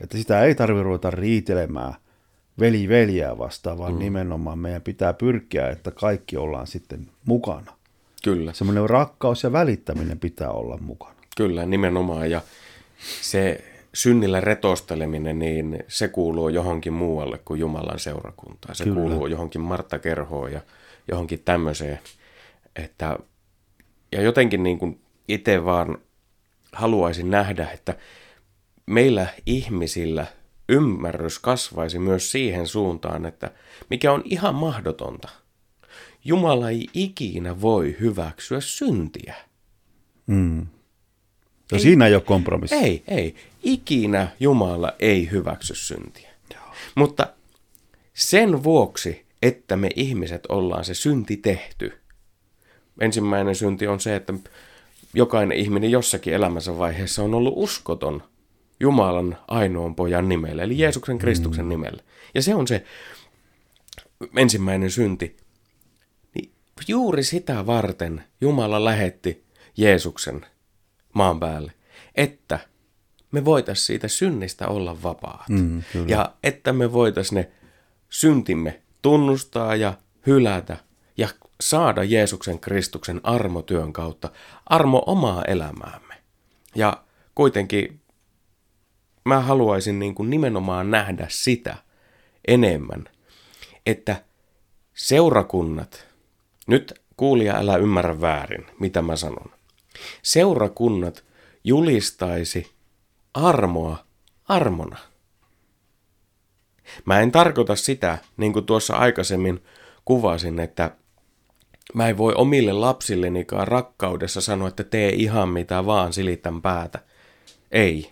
Että 0.03 0.17
sitä 0.17 0.43
ei 0.43 0.55
tarvitse 0.55 0.83
ruveta 0.83 1.11
riitelemään 1.11 1.93
veli 2.59 2.89
veljää 2.89 3.37
vastaan, 3.37 3.77
vaan 3.77 3.93
mm. 3.93 3.99
nimenomaan 3.99 4.59
meidän 4.59 4.81
pitää 4.81 5.13
pyrkiä, 5.13 5.69
että 5.69 5.91
kaikki 5.91 6.37
ollaan 6.37 6.67
sitten 6.67 7.07
mukana. 7.25 7.73
Kyllä. 8.23 8.53
Semmoinen 8.53 8.89
rakkaus 8.89 9.43
ja 9.43 9.51
välittäminen 9.51 10.19
pitää 10.19 10.49
olla 10.51 10.77
mukana. 10.77 11.15
Kyllä, 11.37 11.65
nimenomaan. 11.65 12.31
Ja 12.31 12.41
se 13.21 13.63
synnillä 13.93 14.41
retosteleminen, 14.41 15.39
niin 15.39 15.83
se 15.87 16.07
kuuluu 16.07 16.49
johonkin 16.49 16.93
muualle 16.93 17.37
kuin 17.45 17.59
Jumalan 17.59 17.99
seurakuntaan. 17.99 18.75
Se 18.75 18.83
Kyllä. 18.83 18.95
kuuluu 18.95 19.27
johonkin 19.27 19.61
Martta 19.61 19.99
Kerhoon 19.99 20.51
ja 20.51 20.61
johonkin 21.07 21.39
tämmöiseen. 21.45 21.99
Että, 22.75 23.19
ja 24.11 24.21
jotenkin 24.21 24.63
niin 24.63 24.79
kuin 24.79 24.99
itse 25.27 25.65
vaan 25.65 25.97
haluaisin 26.73 27.31
nähdä, 27.31 27.67
että 27.73 27.95
meillä 28.85 29.27
ihmisillä 29.45 30.27
ymmärrys 30.69 31.39
kasvaisi 31.39 31.99
myös 31.99 32.31
siihen 32.31 32.67
suuntaan, 32.67 33.25
että 33.25 33.51
mikä 33.89 34.11
on 34.11 34.21
ihan 34.25 34.55
mahdotonta. 34.55 35.29
Jumala 36.25 36.69
ei 36.69 36.87
ikinä 36.93 37.61
voi 37.61 37.95
hyväksyä 37.99 38.61
syntiä. 38.61 39.35
Mm. 40.27 40.59
Ja 41.71 41.77
ei, 41.77 41.79
siinä 41.79 42.07
ei 42.07 42.15
ole 42.15 42.21
kompromissi. 42.21 42.75
Ei, 42.75 43.03
ei. 43.07 43.35
Ikinä 43.63 44.27
Jumala 44.39 44.93
ei 44.99 45.31
hyväksy 45.31 45.75
syntiä. 45.75 46.29
Joo. 46.53 46.63
Mutta 46.95 47.27
sen 48.13 48.63
vuoksi, 48.63 49.25
että 49.41 49.75
me 49.75 49.89
ihmiset 49.95 50.45
ollaan 50.49 50.85
se 50.85 50.93
synti 50.93 51.37
tehty. 51.37 51.93
Ensimmäinen 53.01 53.55
synti 53.55 53.87
on 53.87 53.99
se, 53.99 54.15
että 54.15 54.33
jokainen 55.13 55.57
ihminen 55.57 55.91
jossakin 55.91 56.33
elämänsä 56.33 56.77
vaiheessa 56.77 57.23
on 57.23 57.33
ollut 57.33 57.53
uskoton 57.55 58.23
Jumalan 58.81 59.37
ainoan 59.47 59.95
pojan 59.95 60.29
nimelle, 60.29 60.63
eli 60.63 60.79
Jeesuksen 60.79 61.17
Kristuksen 61.17 61.65
mm. 61.65 61.69
nimelle. 61.69 62.03
Ja 62.35 62.41
se 62.41 62.55
on 62.55 62.67
se 62.67 62.85
ensimmäinen 64.37 64.91
synti. 64.91 65.37
Niin 66.35 66.51
juuri 66.87 67.23
sitä 67.23 67.65
varten 67.65 68.23
Jumala 68.41 68.83
lähetti 68.83 69.43
Jeesuksen 69.77 70.45
maan 71.13 71.39
päälle, 71.39 71.71
että 72.15 72.59
me 73.31 73.45
voitaisiin 73.45 73.85
siitä 73.85 74.07
synnistä 74.07 74.67
olla 74.67 75.03
vapaat. 75.03 75.49
Mm, 75.49 75.83
ja 76.07 76.35
että 76.43 76.73
me 76.73 76.93
voitaisiin 76.93 77.35
ne 77.35 77.51
syntimme 78.09 78.81
tunnustaa 79.01 79.75
ja 79.75 79.93
hylätä 80.27 80.77
ja 81.17 81.29
saada 81.61 82.03
Jeesuksen 82.03 82.59
Kristuksen 82.59 83.21
armotyön 83.23 83.93
kautta 83.93 84.29
armo 84.65 85.03
omaa 85.05 85.43
elämäämme. 85.45 86.15
Ja 86.75 87.03
kuitenkin 87.35 88.00
mä 89.25 89.39
haluaisin 89.39 89.99
niin 89.99 90.15
kuin 90.15 90.29
nimenomaan 90.29 90.91
nähdä 90.91 91.25
sitä 91.29 91.75
enemmän, 92.47 93.03
että 93.85 94.23
seurakunnat, 94.93 96.07
nyt 96.67 97.01
kuulija 97.17 97.57
älä 97.57 97.77
ymmärrä 97.77 98.21
väärin, 98.21 98.65
mitä 98.79 99.01
mä 99.01 99.15
sanon. 99.15 99.51
Seurakunnat 100.21 101.23
julistaisi 101.63 102.71
armoa 103.33 104.05
armona. 104.47 104.97
Mä 107.05 107.19
en 107.19 107.31
tarkoita 107.31 107.75
sitä, 107.75 108.17
niin 108.37 108.53
kuin 108.53 108.65
tuossa 108.65 108.95
aikaisemmin 108.95 109.63
kuvasin, 110.05 110.59
että 110.59 110.95
mä 111.93 112.07
en 112.09 112.17
voi 112.17 112.33
omille 112.33 112.73
lapsillenikaan 112.73 113.67
rakkaudessa 113.67 114.41
sanoa, 114.41 114.67
että 114.67 114.83
tee 114.83 115.09
ihan 115.09 115.49
mitä 115.49 115.85
vaan 115.85 116.13
silitän 116.13 116.61
päätä. 116.61 116.99
Ei. 117.71 118.09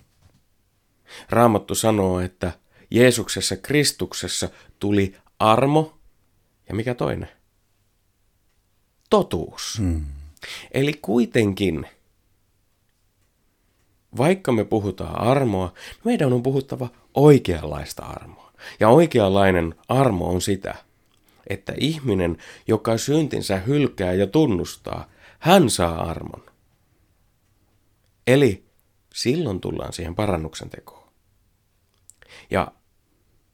Raamattu 1.30 1.76
sanoo, 1.76 2.19
että 2.19 2.52
Jeesuksessa 2.91 3.56
Kristuksessa 3.56 4.50
tuli 4.80 5.15
armo 5.39 6.00
ja 6.69 6.76
mikä 6.76 6.95
toinen? 6.95 7.30
Totuus. 9.10 9.78
Hmm. 9.78 10.06
Eli 10.72 10.93
kuitenkin, 11.02 11.86
vaikka 14.17 14.52
me 14.52 14.65
puhutaan 14.65 15.22
armoa, 15.22 15.74
meidän 16.04 16.34
on 16.34 16.43
puhuttava 16.43 16.89
oikeanlaista 17.13 18.04
armoa. 18.04 18.54
Ja 18.80 18.89
oikeanlainen 18.89 19.76
armo 19.88 20.30
on 20.30 20.41
sitä, 20.41 20.76
että 21.48 21.74
ihminen, 21.78 22.38
joka 22.67 22.98
syntinsä 22.98 23.58
hylkää 23.58 24.13
ja 24.13 24.28
tunnustaa, 24.28 25.10
hän 25.39 25.69
saa 25.69 26.10
armon. 26.10 26.43
Eli 28.28 28.63
silloin 29.13 29.62
tullaan 29.62 29.93
siihen 29.93 30.15
parannuksen 30.15 30.69
tekoon. 30.69 30.98
Ja 32.49 32.71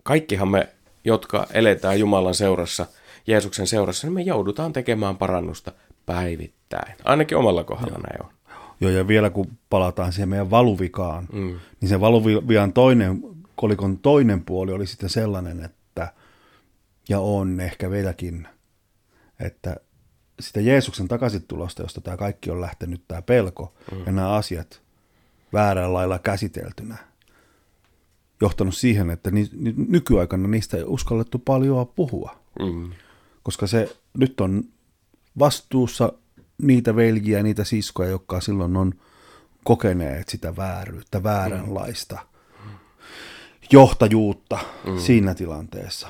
kaikkihan 0.04 0.48
me, 0.48 0.70
jotka 1.04 1.48
eletään 1.54 2.00
Jumalan 2.00 2.36
seurassa, 2.36 2.86
Jeesuksen 3.28 3.68
seurassa, 3.68 4.08
niin 4.08 4.14
me 4.14 4.22
joudutaan 4.22 4.74
tekemään 4.74 5.18
parannusta 5.18 5.72
päivittäin. 6.06 6.96
Ainakin 7.04 7.38
omalla 7.38 7.64
kohdalla 7.64 8.00
näin 8.10 8.26
on. 8.26 8.36
Joo, 8.82 8.92
ja 8.92 9.08
vielä 9.08 9.30
kun 9.30 9.48
palataan 9.70 10.14
siihen 10.14 10.30
meidän 10.30 10.50
valuvikaan, 10.50 11.28
mm. 11.34 11.60
niin 11.82 11.90
se 11.90 12.00
valuvian 12.00 12.74
toinen, 12.74 13.22
kolikon 13.56 13.98
toinen 13.98 14.46
puoli 14.46 14.72
oli 14.72 14.88
sitten 14.88 15.10
sellainen, 15.10 15.64
että, 15.64 16.14
ja 17.10 17.20
on 17.20 17.60
ehkä 17.60 17.92
vieläkin, 17.92 18.48
että 19.40 19.76
sitä 20.40 20.62
Jeesuksen 20.62 21.08
tulosta, 21.48 21.82
josta 21.82 22.02
tämä 22.02 22.18
kaikki 22.18 22.52
on 22.52 22.62
lähtenyt, 22.62 23.02
tämä 23.08 23.22
pelko 23.22 23.74
mm. 23.92 23.98
ja 24.06 24.12
nämä 24.12 24.34
asiat 24.34 24.82
väärällä 25.54 25.94
lailla 25.94 26.20
käsiteltynä, 26.20 26.98
johtanut 28.42 28.76
siihen, 28.76 29.10
että 29.10 29.32
ni, 29.32 29.50
nykyaikana 29.88 30.48
niistä 30.48 30.78
ei 30.78 30.84
uskallettu 30.84 31.40
paljon 31.40 31.88
puhua. 31.96 32.36
Mm. 32.60 32.92
Koska 33.44 33.68
se 33.68 33.98
nyt 34.18 34.42
on 34.42 34.64
vastuussa 35.40 36.14
niitä 36.62 36.96
veljiä, 36.96 37.44
niitä 37.44 37.64
siskoja, 37.64 38.10
jotka 38.10 38.42
silloin 38.42 38.78
on 38.78 38.94
kokeneet 39.64 40.30
sitä 40.30 40.56
vääryyttä, 40.56 41.24
vääränlaista 41.24 42.16
mm. 42.66 42.72
johtajuutta 43.72 44.60
mm. 44.88 45.00
siinä 45.00 45.36
tilanteessa. 45.36 46.08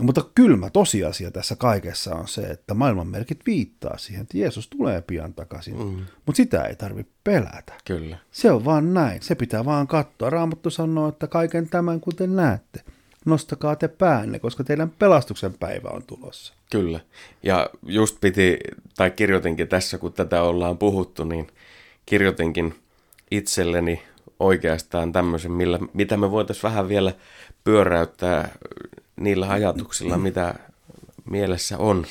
Mutta 0.00 0.24
kylmä 0.34 0.70
tosiasia 0.70 1.30
tässä 1.30 1.56
kaikessa 1.56 2.14
on 2.14 2.28
se, 2.28 2.42
että 2.42 2.74
maailmanmerkit 2.74 3.40
viittaa 3.46 3.98
siihen, 3.98 4.22
että 4.22 4.38
Jeesus 4.38 4.68
tulee 4.68 5.02
pian 5.02 5.34
takaisin. 5.34 5.78
Mm. 5.78 6.04
Mutta 6.26 6.36
sitä 6.36 6.62
ei 6.62 6.76
tarvitse 6.76 7.12
pelätä. 7.24 7.72
Kyllä. 7.84 8.18
Se 8.30 8.52
on 8.52 8.64
vaan 8.64 8.94
näin. 8.94 9.22
Se 9.22 9.34
pitää 9.34 9.64
vaan 9.64 9.86
katsoa. 9.86 10.30
Raamattu 10.30 10.70
sanoo, 10.70 11.08
että 11.08 11.26
kaiken 11.26 11.68
tämän 11.68 12.00
kuten 12.00 12.36
näette, 12.36 12.80
nostakaa 13.24 13.76
te 13.76 13.88
päänne, 13.88 14.38
koska 14.38 14.64
teidän 14.64 14.90
pelastuksen 14.90 15.54
päivä 15.54 15.88
on 15.88 16.02
tulossa. 16.02 16.54
Kyllä. 16.70 17.00
Ja 17.42 17.70
just 17.86 18.16
piti, 18.20 18.58
tai 18.96 19.10
kirjoitinkin 19.10 19.68
tässä, 19.68 19.98
kun 19.98 20.12
tätä 20.12 20.42
ollaan 20.42 20.78
puhuttu, 20.78 21.24
niin 21.24 21.46
kirjoitinkin 22.06 22.74
itselleni 23.30 24.02
oikeastaan 24.40 25.12
tämmöisen, 25.12 25.52
millä, 25.52 25.78
mitä 25.92 26.16
me 26.16 26.30
voitaisiin 26.30 26.62
vähän 26.62 26.88
vielä 26.88 27.12
pyöräyttää 27.64 28.48
niillä 29.16 29.48
ajatuksilla, 29.48 30.18
mitä 30.18 30.54
mielessä 31.30 31.78
on. 31.78 32.06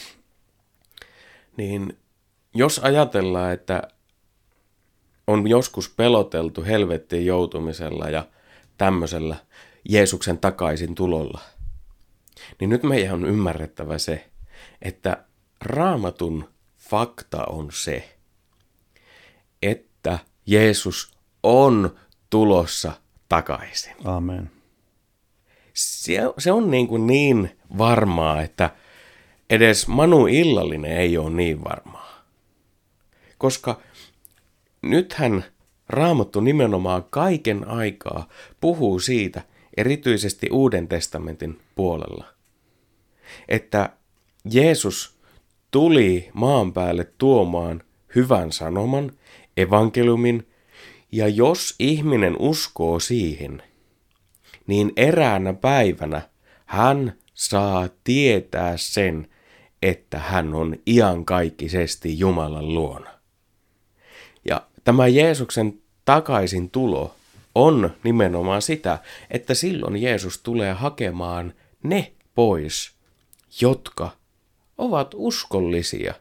Niin 1.58 1.98
jos 2.54 2.80
ajatellaan, 2.80 3.54
että 3.54 3.88
on 5.28 5.48
joskus 5.48 5.90
peloteltu 5.90 6.64
helvettiin 6.64 7.26
joutumisella 7.26 8.10
ja 8.10 8.28
tämmöisellä 8.78 9.36
Jeesuksen 9.90 10.38
takaisin 10.38 10.96
tulolla, 10.96 11.40
niin 12.60 12.70
nyt 12.70 12.84
meidän 12.84 13.14
on 13.14 13.26
ymmärrettävä 13.26 13.98
se, 13.98 14.30
että 14.82 15.26
raamatun 15.62 16.50
fakta 16.78 17.46
on 17.46 17.70
se, 17.74 18.18
että 19.62 20.20
Jeesus 20.46 21.12
on 21.44 21.96
tulossa 22.30 22.92
takaisin. 23.30 23.96
Amen 24.06 24.63
se, 25.74 26.20
se 26.38 26.52
on 26.52 26.72
niin, 26.72 26.88
kuin 26.88 27.08
niin 27.08 27.50
varmaa, 27.78 28.42
että 28.42 28.70
edes 29.50 29.88
Manu 29.88 30.28
Illallinen 30.28 30.98
ei 30.98 31.18
ole 31.18 31.30
niin 31.30 31.64
varmaa. 31.64 32.24
Koska 33.38 33.82
nythän 34.82 35.46
Raamattu 35.90 36.40
nimenomaan 36.40 37.04
kaiken 37.10 37.68
aikaa 37.68 38.30
puhuu 38.62 39.00
siitä, 39.00 39.42
erityisesti 39.78 40.50
Uuden 40.52 40.88
testamentin 40.88 41.60
puolella, 41.76 42.26
että 43.48 43.90
Jeesus 44.52 45.18
tuli 45.72 46.30
maan 46.34 46.74
päälle 46.74 47.12
tuomaan 47.18 47.84
hyvän 48.16 48.52
sanoman, 48.52 49.12
evankeliumin, 49.58 50.48
ja 51.12 51.28
jos 51.28 51.76
ihminen 51.80 52.36
uskoo 52.40 53.00
siihen– 53.00 53.64
niin 54.68 54.94
eräänä 54.96 55.54
päivänä 55.54 56.22
hän 56.66 57.14
saa 57.34 57.90
tietää 58.04 58.78
sen, 58.78 59.28
että 59.82 60.20
hän 60.20 60.54
on 60.54 60.76
iankaikkisesti 60.88 62.20
Jumalan 62.20 62.74
luona. 62.74 63.10
Ja 64.46 64.62
tämä 64.84 65.08
Jeesuksen 65.08 65.80
takaisin 66.06 66.70
tulo 66.70 67.16
on 67.56 67.94
nimenomaan 68.04 68.62
sitä, 68.62 69.00
että 69.32 69.54
silloin 69.54 70.02
Jeesus 70.02 70.40
tulee 70.42 70.74
hakemaan 70.74 71.54
ne 71.84 72.12
pois, 72.36 72.92
jotka 73.62 74.12
ovat 74.78 75.12
uskollisia, 75.16 76.14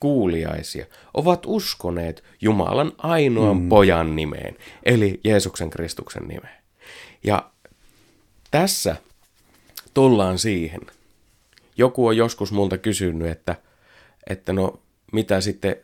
kuuliaisia, 0.00 0.86
ovat 1.14 1.42
uskoneet 1.46 2.24
Jumalan 2.40 2.92
ainoan 2.98 3.56
mm. 3.56 3.68
pojan 3.68 4.16
nimeen, 4.16 4.56
eli 4.82 5.20
Jeesuksen 5.24 5.70
Kristuksen 5.70 6.28
nimeen. 6.28 6.60
Ja 7.24 7.49
tässä 8.50 8.96
tullaan 9.94 10.38
siihen. 10.38 10.80
Joku 11.76 12.06
on 12.06 12.16
joskus 12.16 12.52
multa 12.52 12.78
kysynyt, 12.78 13.28
että, 13.28 13.56
että 14.26 14.52
no 14.52 14.82
mitä 15.12 15.40
sitten 15.40 15.76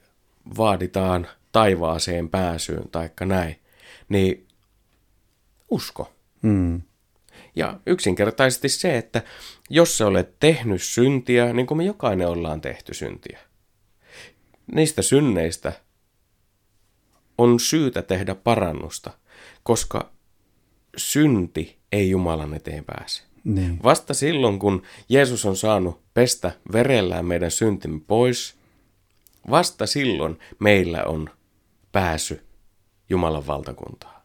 vaaditaan 0.56 1.26
taivaaseen 1.52 2.28
pääsyyn, 2.28 2.88
taikka 2.92 3.26
näin. 3.26 3.60
Niin 4.08 4.46
usko. 5.70 6.12
Mm. 6.42 6.82
Ja 7.56 7.80
yksinkertaisesti 7.86 8.68
se, 8.68 8.98
että 8.98 9.22
jos 9.70 9.98
sä 9.98 10.06
olet 10.06 10.40
tehnyt 10.40 10.82
syntiä, 10.82 11.52
niin 11.52 11.66
kuin 11.66 11.78
me 11.78 11.84
jokainen 11.84 12.28
ollaan 12.28 12.60
tehty 12.60 12.94
syntiä, 12.94 13.38
niistä 14.74 15.02
synneistä 15.02 15.72
on 17.38 17.60
syytä 17.60 18.02
tehdä 18.02 18.34
parannusta, 18.34 19.10
koska 19.62 20.12
synti 20.96 21.75
ei 21.96 22.10
Jumalan 22.10 22.54
eteen 22.54 22.84
pääse. 22.84 23.22
Niin. 23.44 23.82
Vasta 23.82 24.14
silloin, 24.14 24.58
kun 24.58 24.82
Jeesus 25.08 25.44
on 25.44 25.56
saanut 25.56 26.00
pestä 26.14 26.52
verellään 26.72 27.26
meidän 27.26 27.50
syntimme 27.50 28.00
pois, 28.06 28.54
vasta 29.50 29.86
silloin 29.86 30.38
meillä 30.58 31.04
on 31.04 31.30
pääsy 31.92 32.46
Jumalan 33.10 33.46
valtakuntaan. 33.46 34.22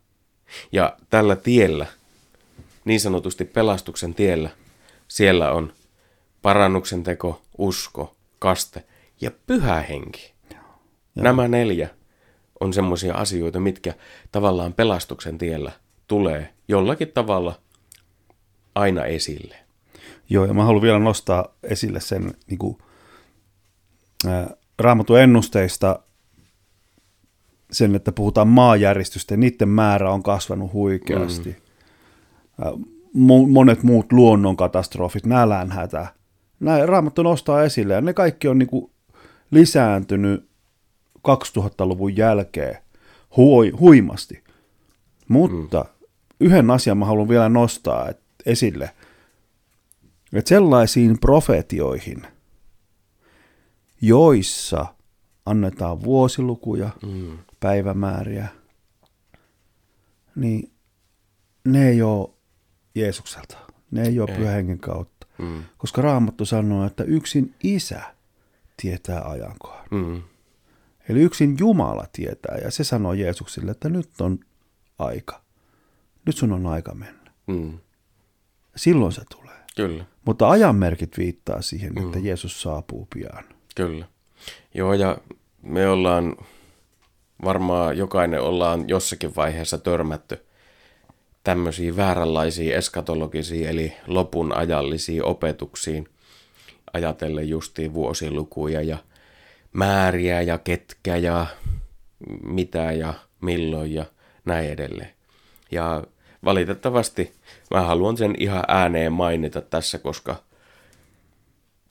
Ja 0.72 0.97
tällä 1.09 1.36
tiellä, 1.36 1.86
niin 2.86 2.99
sanotusti 2.99 3.45
pelastuksen 3.45 4.13
tiellä, 4.13 4.49
siellä 5.07 5.51
on 5.51 5.74
parannuksen 6.41 7.03
teko, 7.03 7.41
usko, 7.57 8.15
kaste 8.39 8.84
ja 9.22 9.32
pyhä 9.47 9.82
henki. 9.82 10.34
Joo. 10.53 10.61
Nämä 11.15 11.47
neljä 11.47 11.89
on 12.59 12.74
semmoisia 12.74 13.13
asioita, 13.13 13.59
mitkä 13.59 13.93
tavallaan 14.32 14.74
pelastuksen 14.74 15.38
tiellä 15.38 15.72
tulee 16.12 16.53
jollakin 16.68 17.07
tavalla 17.07 17.59
aina 18.76 19.05
esille. 19.05 19.55
Joo, 20.30 20.45
ja 20.45 20.53
mä 20.53 20.64
haluan 20.64 20.82
vielä 20.82 20.99
nostaa 20.99 21.55
esille 21.64 21.99
sen 21.99 22.34
niin 22.49 22.57
kuin, 22.57 22.78
ää, 24.28 24.49
raamatun 24.80 25.20
ennusteista 25.20 25.99
sen, 27.72 27.95
että 27.95 28.12
puhutaan 28.12 28.47
maajäristystä, 28.47 29.38
niiden 29.38 29.70
määrä 29.70 30.12
on 30.12 30.24
kasvanut 30.24 30.74
huikeasti. 30.74 31.55
Mm. 32.57 32.86
Monet 33.51 33.84
muut 33.84 34.12
luonnonkatastrofit, 34.12 35.26
nälänhätä, 35.26 36.07
näin 36.59 36.89
Raamattu 36.89 37.24
nostaa 37.24 37.64
esille, 37.64 37.93
ja 37.93 38.01
ne 38.01 38.14
kaikki 38.14 38.47
on 38.47 38.57
niin 38.57 38.70
kuin 38.70 38.91
lisääntynyt 39.51 40.49
2000-luvun 41.18 42.18
jälkeen 42.18 42.78
hui, 43.38 43.70
huimasti. 43.70 44.43
Mutta 45.28 45.80
mm. 45.80 45.91
Yhden 46.42 46.72
asian 46.72 46.98
mä 46.98 47.06
haluan 47.06 47.30
vielä 47.30 47.50
nostaa 47.50 48.10
esille, 48.46 48.92
että 50.34 50.50
sellaisiin 50.50 51.20
profetioihin, 51.20 52.28
joissa 54.02 54.86
annetaan 55.46 56.04
vuosilukuja, 56.04 56.89
mm. 57.06 57.38
päivämääriä, 57.60 58.48
niin 60.36 60.72
ne 61.66 61.89
ei 61.89 62.02
ole 62.02 62.30
Jeesukselta, 62.96 63.58
ne 63.92 64.02
ei 64.02 64.20
ole 64.20 64.36
pyhän 64.38 64.80
kautta. 64.80 65.28
Mm. 65.38 65.64
Koska 65.78 66.02
Raamattu 66.02 66.46
sanoo, 66.46 66.86
että 66.86 67.04
yksin 67.04 67.56
isä 67.64 68.02
tietää 68.78 69.22
ajankohan. 69.22 69.86
Mm. 69.92 70.22
Eli 71.10 71.22
yksin 71.22 71.56
Jumala 71.60 72.08
tietää, 72.14 72.58
ja 72.64 72.72
se 72.72 72.84
sanoo 72.84 73.14
Jeesukselle, 73.14 73.72
että 73.72 73.89
nyt 73.89 74.22
on 74.22 74.39
aika. 75.00 75.42
Nyt 76.26 76.38
sun 76.38 76.51
on 76.51 76.67
aika 76.67 76.93
mennä. 76.93 77.32
Mm. 77.47 77.80
Silloin 78.76 79.11
se 79.11 79.22
tulee. 79.32 79.55
Kyllä. 79.76 80.05
Mutta 80.26 80.49
ajanmerkit 80.49 81.17
viittaa 81.17 81.61
siihen, 81.61 81.93
mm. 81.93 82.05
että 82.05 82.19
Jeesus 82.19 82.61
saapuu 82.61 83.07
pian. 83.13 83.43
Kyllä. 83.76 84.05
Joo, 84.74 84.93
ja 84.93 85.17
me 85.61 85.88
ollaan, 85.88 86.36
varmaan 87.45 87.97
jokainen 87.97 88.41
ollaan 88.41 88.89
jossakin 88.89 89.36
vaiheessa 89.36 89.78
törmätty 89.78 90.45
tämmöisiin 91.43 91.97
vääränlaisiin 91.97 92.76
eskatologisiin, 92.76 93.69
eli 93.69 93.93
lopun 94.07 94.53
ajallisiin 94.57 95.26
opetuksiin, 95.26 96.07
ajatellen 96.93 97.49
justiin 97.49 97.93
vuosilukuja 97.93 98.82
ja 98.82 98.97
määriä 99.74 100.41
ja 100.41 100.57
ketkä 100.57 101.15
ja 101.15 101.45
mitä 102.43 102.91
ja 102.91 103.13
milloin 103.41 103.93
ja 103.93 104.05
näin 104.45 104.69
edelleen. 104.69 105.13
Ja 105.72 106.03
valitettavasti 106.46 107.34
mä 107.72 107.82
haluan 107.82 108.18
sen 108.18 108.36
ihan 108.39 108.64
ääneen 108.68 109.14
mainita 109.14 109.62
tässä, 109.62 110.00
koska 110.00 110.36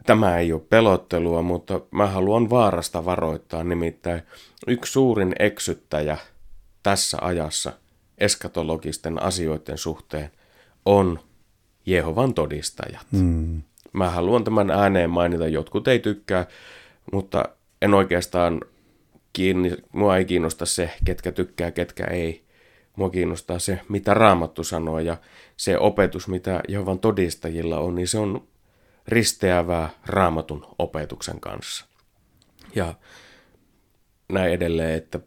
tämä 0.06 0.38
ei 0.38 0.52
ole 0.52 0.62
pelottelua, 0.68 1.42
mutta 1.42 1.80
mä 1.90 2.06
haluan 2.06 2.50
vaarasta 2.50 3.04
varoittaa. 3.04 3.64
Nimittäin 3.64 4.22
yksi 4.66 4.92
suurin 4.92 5.32
eksyttäjä 5.38 6.16
tässä 6.82 7.18
ajassa 7.20 7.72
eskatologisten 8.18 9.22
asioiden 9.22 9.78
suhteen 9.78 10.30
on 10.84 11.18
Jehovan 11.86 12.34
todistajat. 12.34 13.06
Mm. 13.10 13.62
Mä 13.92 14.10
haluan 14.10 14.44
tämän 14.44 14.70
ääneen 14.70 15.10
mainita, 15.10 15.48
jotkut 15.48 15.88
ei 15.88 15.98
tykkää, 15.98 16.46
mutta 17.12 17.44
en 17.82 17.94
oikeastaan 17.94 18.60
kiinni, 19.32 19.76
mua 19.92 20.16
ei 20.16 20.24
kiinnosta 20.24 20.66
se, 20.66 20.90
ketkä 21.04 21.32
tykkää, 21.32 21.70
ketkä 21.70 22.04
ei. 22.04 22.44
Mua 22.96 23.10
kiinnostaa 23.10 23.58
se, 23.58 23.80
mitä 23.88 24.14
Raamattu 24.14 24.64
sanoo 24.64 24.98
ja 24.98 25.16
se 25.56 25.78
opetus, 25.78 26.28
mitä 26.28 26.60
Jehovan 26.68 26.98
todistajilla 26.98 27.78
on, 27.78 27.94
niin 27.94 28.08
se 28.08 28.18
on 28.18 28.48
risteävää 29.08 29.90
Raamatun 30.06 30.66
opetuksen 30.78 31.40
kanssa. 31.40 31.86
Ja 32.74 32.94
näin 34.32 34.52
edelleen, 34.52 34.94
että 34.94 35.20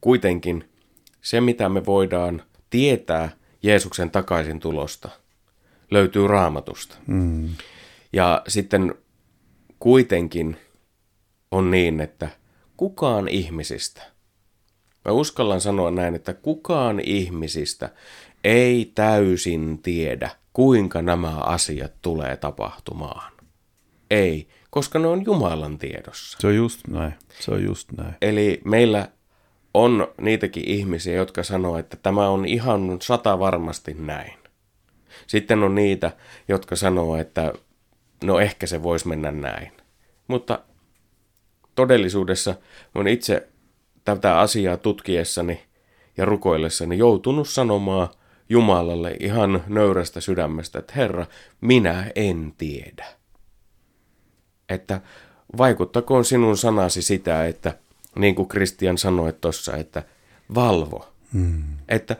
kuitenkin 0.00 0.68
se, 1.20 1.40
mitä 1.40 1.68
me 1.68 1.86
voidaan 1.86 2.42
tietää 2.70 3.30
Jeesuksen 3.62 4.10
takaisin 4.10 4.60
tulosta, 4.60 5.08
löytyy 5.90 6.26
Raamatusta. 6.26 6.96
Mm. 7.06 7.48
Ja 8.12 8.42
sitten 8.48 8.94
kuitenkin 9.78 10.56
on 11.50 11.70
niin, 11.70 12.00
että 12.00 12.28
kukaan 12.76 13.28
ihmisistä, 13.28 14.02
mä 15.06 15.12
uskallan 15.12 15.60
sanoa 15.60 15.90
näin, 15.90 16.14
että 16.14 16.34
kukaan 16.34 17.00
ihmisistä 17.00 17.90
ei 18.44 18.92
täysin 18.94 19.78
tiedä, 19.82 20.30
kuinka 20.52 21.02
nämä 21.02 21.36
asiat 21.36 21.92
tulee 22.02 22.36
tapahtumaan. 22.36 23.32
Ei, 24.10 24.48
koska 24.70 24.98
ne 24.98 25.06
on 25.06 25.24
Jumalan 25.24 25.78
tiedossa. 25.78 26.38
Se 26.40 26.46
on 26.46 26.56
just 26.56 26.80
näin. 26.88 27.14
Se 27.40 27.50
on 27.50 27.64
just 27.64 27.92
näin. 27.92 28.14
Eli 28.22 28.60
meillä 28.64 29.08
on 29.74 30.08
niitäkin 30.20 30.68
ihmisiä, 30.68 31.14
jotka 31.14 31.42
sanoo, 31.42 31.78
että 31.78 31.96
tämä 31.96 32.28
on 32.28 32.46
ihan 32.46 32.98
sata 33.02 33.38
varmasti 33.38 33.94
näin. 33.94 34.32
Sitten 35.26 35.62
on 35.62 35.74
niitä, 35.74 36.12
jotka 36.48 36.76
sanoo, 36.76 37.16
että 37.16 37.52
no 38.24 38.40
ehkä 38.40 38.66
se 38.66 38.82
voisi 38.82 39.08
mennä 39.08 39.30
näin. 39.30 39.72
Mutta 40.28 40.58
todellisuudessa 41.74 42.54
olen 42.94 43.08
itse 43.08 43.48
tätä 44.14 44.38
asiaa 44.38 44.76
tutkiessani 44.76 45.62
ja 46.16 46.24
rukoillessani 46.24 46.98
joutunut 46.98 47.48
sanomaan 47.48 48.08
Jumalalle 48.48 49.16
ihan 49.20 49.64
nöyrästä 49.66 50.20
sydämestä, 50.20 50.78
että 50.78 50.92
Herra, 50.96 51.26
minä 51.60 52.10
en 52.14 52.52
tiedä. 52.58 53.06
Että 54.68 55.00
vaikuttakoon 55.58 56.24
sinun 56.24 56.56
sanasi 56.56 57.02
sitä, 57.02 57.46
että 57.46 57.78
niin 58.18 58.34
kuin 58.34 58.48
Kristian 58.48 58.98
sanoi 58.98 59.32
tuossa, 59.32 59.76
että 59.76 60.02
valvo. 60.54 61.08
Hmm. 61.32 61.62
Että 61.88 62.16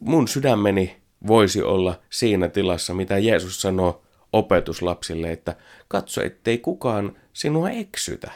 mun 0.00 0.28
sydämeni 0.28 0.96
voisi 1.26 1.62
olla 1.62 2.00
siinä 2.10 2.48
tilassa, 2.48 2.94
mitä 2.94 3.18
Jeesus 3.18 3.60
sanoo 3.60 4.02
opetuslapsille, 4.32 5.32
että 5.32 5.56
katso, 5.88 6.22
ettei 6.22 6.58
kukaan 6.58 7.16
sinua 7.32 7.70
eksytä. 7.70 8.30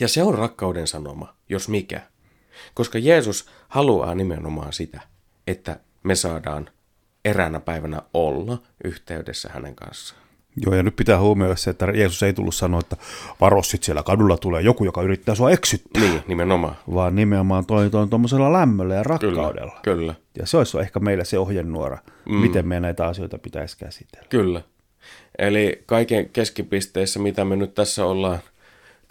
Ja 0.00 0.08
se 0.08 0.22
on 0.22 0.34
rakkauden 0.34 0.86
sanoma, 0.86 1.34
jos 1.48 1.68
mikä. 1.68 2.00
Koska 2.74 2.98
Jeesus 2.98 3.48
haluaa 3.68 4.14
nimenomaan 4.14 4.72
sitä, 4.72 5.00
että 5.46 5.80
me 6.02 6.14
saadaan 6.14 6.70
eräänä 7.24 7.60
päivänä 7.60 8.02
olla 8.14 8.62
yhteydessä 8.84 9.50
hänen 9.52 9.74
kanssaan. 9.74 10.20
Joo, 10.56 10.74
ja 10.74 10.82
nyt 10.82 10.96
pitää 10.96 11.20
huomioida 11.20 11.56
se, 11.56 11.70
että 11.70 11.86
Jeesus 11.86 12.22
ei 12.22 12.32
tullut 12.32 12.54
sanoa, 12.54 12.80
että 12.80 12.96
varo 13.40 13.62
sit 13.62 13.82
siellä 13.82 14.02
kadulla 14.02 14.36
tulee 14.36 14.62
joku, 14.62 14.84
joka 14.84 15.02
yrittää 15.02 15.34
sua 15.34 15.50
eksyttää. 15.50 16.02
Niin, 16.02 16.22
nimenomaan. 16.28 16.76
Vaan 16.94 17.14
nimenomaan 17.14 17.66
toi, 17.66 17.90
toi 17.90 18.08
tuommoisella 18.08 18.52
lämmöllä 18.52 18.94
ja 18.94 19.02
rakkaudella. 19.02 19.78
Kyllä, 19.82 19.96
kyllä. 19.96 20.14
Ja 20.38 20.46
se 20.46 20.56
olisi 20.56 20.78
ehkä 20.78 21.00
meillä 21.00 21.24
se 21.24 21.38
ohjenuora, 21.38 21.98
mm. 22.28 22.34
miten 22.34 22.68
me 22.68 22.80
näitä 22.80 23.06
asioita 23.06 23.38
pitäisi 23.38 23.78
käsitellä. 23.78 24.26
Kyllä. 24.28 24.62
Eli 25.38 25.82
kaiken 25.86 26.28
keskipisteessä, 26.28 27.20
mitä 27.20 27.44
me 27.44 27.56
nyt 27.56 27.74
tässä 27.74 28.04
ollaan 28.04 28.38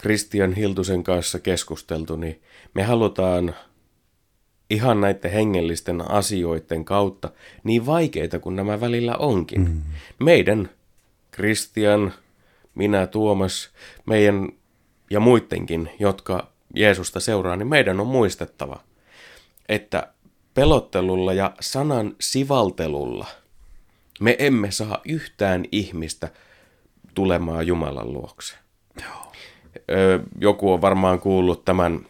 Christian 0.00 0.52
Hiltusen 0.52 1.04
kanssa 1.04 1.38
keskusteltu, 1.38 2.16
niin 2.16 2.42
me 2.74 2.82
halutaan 2.82 3.54
ihan 4.70 5.00
näiden 5.00 5.30
hengellisten 5.30 6.10
asioiden 6.10 6.84
kautta, 6.84 7.30
niin 7.64 7.86
vaikeita 7.86 8.38
kuin 8.38 8.56
nämä 8.56 8.80
välillä 8.80 9.16
onkin, 9.16 9.60
mm. 9.60 9.82
meidän 10.18 10.70
Kristian, 11.30 12.12
minä, 12.74 13.06
Tuomas, 13.06 13.70
meidän 14.06 14.48
ja 15.10 15.20
muidenkin, 15.20 15.90
jotka 15.98 16.50
Jeesusta 16.74 17.20
seuraa, 17.20 17.56
niin 17.56 17.68
meidän 17.68 18.00
on 18.00 18.06
muistettava, 18.06 18.80
että 19.68 20.12
pelottelulla 20.54 21.32
ja 21.32 21.54
sanan 21.60 22.16
sivaltelulla 22.20 23.26
me 24.20 24.36
emme 24.38 24.70
saa 24.70 25.00
yhtään 25.04 25.64
ihmistä 25.72 26.28
tulemaan 27.14 27.66
Jumalan 27.66 28.12
luokse. 28.12 28.54
Joo. 29.02 29.29
Joku 30.40 30.72
on 30.72 30.80
varmaan 30.80 31.20
kuullut 31.20 31.64
tämän 31.64 32.06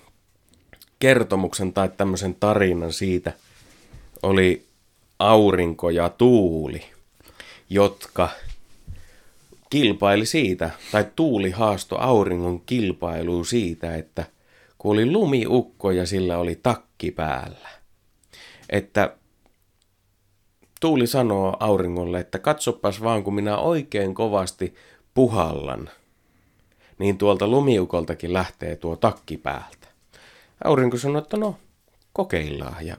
kertomuksen 0.99 1.73
tai 1.73 1.89
tämmöisen 1.97 2.35
tarinan 2.35 2.93
siitä. 2.93 3.33
Oli 4.23 4.67
aurinko 5.19 5.91
ja 5.91 6.09
tuuli, 6.09 6.83
jotka 7.71 8.29
kilpaili 9.71 10.27
siitä, 10.27 10.71
tai 10.93 11.07
tuuli 11.17 11.51
haasto 11.51 11.99
auringon 11.99 12.61
kilpailuun 12.61 13.47
siitä, 13.47 13.95
että 13.95 14.25
kun 14.79 14.93
oli 14.93 15.13
lumiukko 15.13 15.91
ja 15.91 16.07
sillä 16.07 16.39
oli 16.39 16.61
takki 16.63 17.11
päällä. 17.11 17.69
Että 18.71 19.17
tuuli 20.81 21.07
sanoo 21.07 21.57
auringolle, 21.61 22.21
että 22.21 22.39
katsopas 22.39 23.03
vaan 23.03 23.25
kun 23.25 23.35
minä 23.35 23.59
oikein 23.59 24.15
kovasti 24.15 24.75
puhallan, 25.15 25.91
niin 27.01 27.19
tuolta 27.19 27.49
lumiukoltakin 27.49 28.33
lähtee 28.33 28.77
tuo 28.77 28.97
takki 28.97 29.37
päältä. 29.37 29.89
Aurinko 30.65 30.99
sanoo, 30.99 31.23
että 31.23 31.37
no 31.37 31.57
kokeillaan 32.13 32.87
ja 32.87 32.97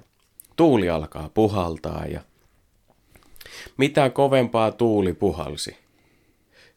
tuuli 0.56 0.90
alkaa 0.90 1.30
puhaltaa 1.34 2.06
ja 2.06 2.22
mitä 3.78 4.10
kovempaa 4.10 4.72
tuuli 4.72 5.14
puhalsi, 5.14 5.78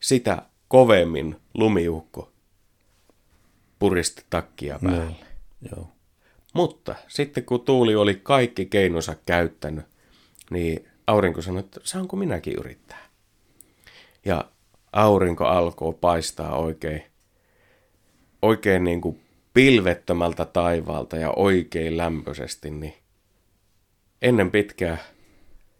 sitä 0.00 0.42
kovemmin 0.68 1.36
lumiukko 1.54 2.30
puristi 3.78 4.24
takkia 4.30 4.78
päälle. 4.82 5.04
No, 5.04 5.16
joo. 5.76 5.88
Mutta 6.52 6.94
sitten 7.08 7.44
kun 7.44 7.60
tuuli 7.60 7.94
oli 7.94 8.20
kaikki 8.22 8.66
keinonsa 8.66 9.16
käyttänyt, 9.26 9.84
niin 10.50 10.88
aurinko 11.06 11.42
sanoi, 11.42 11.60
että 11.60 11.80
saanko 11.84 12.16
minäkin 12.16 12.54
yrittää. 12.58 13.04
Ja 14.24 14.44
aurinko 14.92 15.44
alkoi 15.44 15.94
paistaa 16.00 16.56
oikein, 16.56 17.13
oikein 18.44 18.84
niin 18.84 19.00
kuin 19.00 19.20
pilvettömältä 19.54 20.44
taivaalta 20.44 21.16
ja 21.16 21.30
oikein 21.36 21.96
lämpöisesti, 21.96 22.70
niin 22.70 22.94
ennen 24.22 24.50
pitkää, 24.50 24.98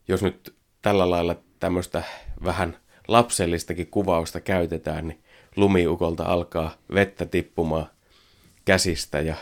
jos 0.08 0.22
nyt 0.22 0.54
tällä 0.82 1.10
lailla 1.10 1.36
tämmöistä 1.60 2.02
vähän 2.44 2.76
lapsellistakin 3.08 3.86
kuvausta 3.86 4.40
käytetään, 4.40 5.08
niin 5.08 5.20
lumiukolta 5.56 6.24
alkaa 6.24 6.74
vettä 6.94 7.26
tippumaan 7.26 7.86
käsistä 8.64 9.20
ja 9.20 9.34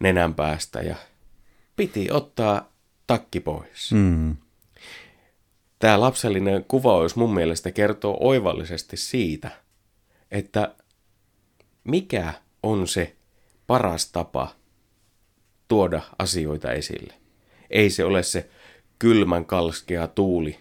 nenän 0.00 0.34
päästä 0.34 0.80
ja 0.80 0.96
piti 1.76 2.08
ottaa 2.10 2.72
takki 3.06 3.40
pois. 3.40 3.92
Mm. 3.92 4.36
Tämä 5.78 6.00
lapsellinen 6.00 6.64
kuvaus 6.64 7.16
mun 7.16 7.34
mielestä 7.34 7.70
kertoo 7.70 8.16
oivallisesti 8.20 8.96
siitä, 8.96 9.50
että 10.30 10.74
mikä 11.84 12.32
on 12.62 12.88
se 12.88 13.16
paras 13.66 14.12
tapa 14.12 14.54
tuoda 15.68 16.02
asioita 16.18 16.72
esille. 16.72 17.14
Ei 17.70 17.90
se 17.90 18.04
ole 18.04 18.22
se 18.22 18.50
kylmän 18.98 19.44
kalskea 19.44 20.06
tuuli, 20.06 20.58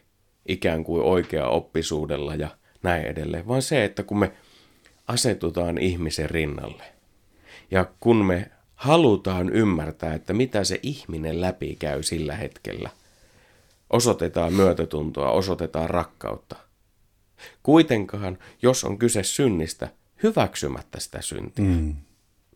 ikään 0.47 0.83
kuin 0.83 1.03
oikea 1.03 1.47
oppisuudella 1.47 2.35
ja 2.35 2.49
näin 2.83 3.05
edelleen, 3.05 3.47
vaan 3.47 3.61
se, 3.61 3.83
että 3.83 4.03
kun 4.03 4.19
me 4.19 4.31
asetutaan 5.07 5.77
ihmisen 5.77 6.29
rinnalle 6.29 6.83
ja 7.71 7.85
kun 7.99 8.25
me 8.25 8.51
halutaan 8.75 9.49
ymmärtää, 9.49 10.13
että 10.13 10.33
mitä 10.33 10.63
se 10.63 10.79
ihminen 10.83 11.41
läpi 11.41 11.75
käy 11.79 12.03
sillä 12.03 12.35
hetkellä, 12.35 12.89
osoitetaan 13.89 14.53
myötätuntoa, 14.53 15.31
osoitetaan 15.31 15.89
rakkautta. 15.89 16.55
Kuitenkaan, 17.63 18.37
jos 18.61 18.83
on 18.83 18.97
kyse 18.97 19.23
synnistä, 19.23 19.89
hyväksymättä 20.23 20.99
sitä 20.99 21.21
syntiä. 21.21 21.65
Mm. 21.65 21.95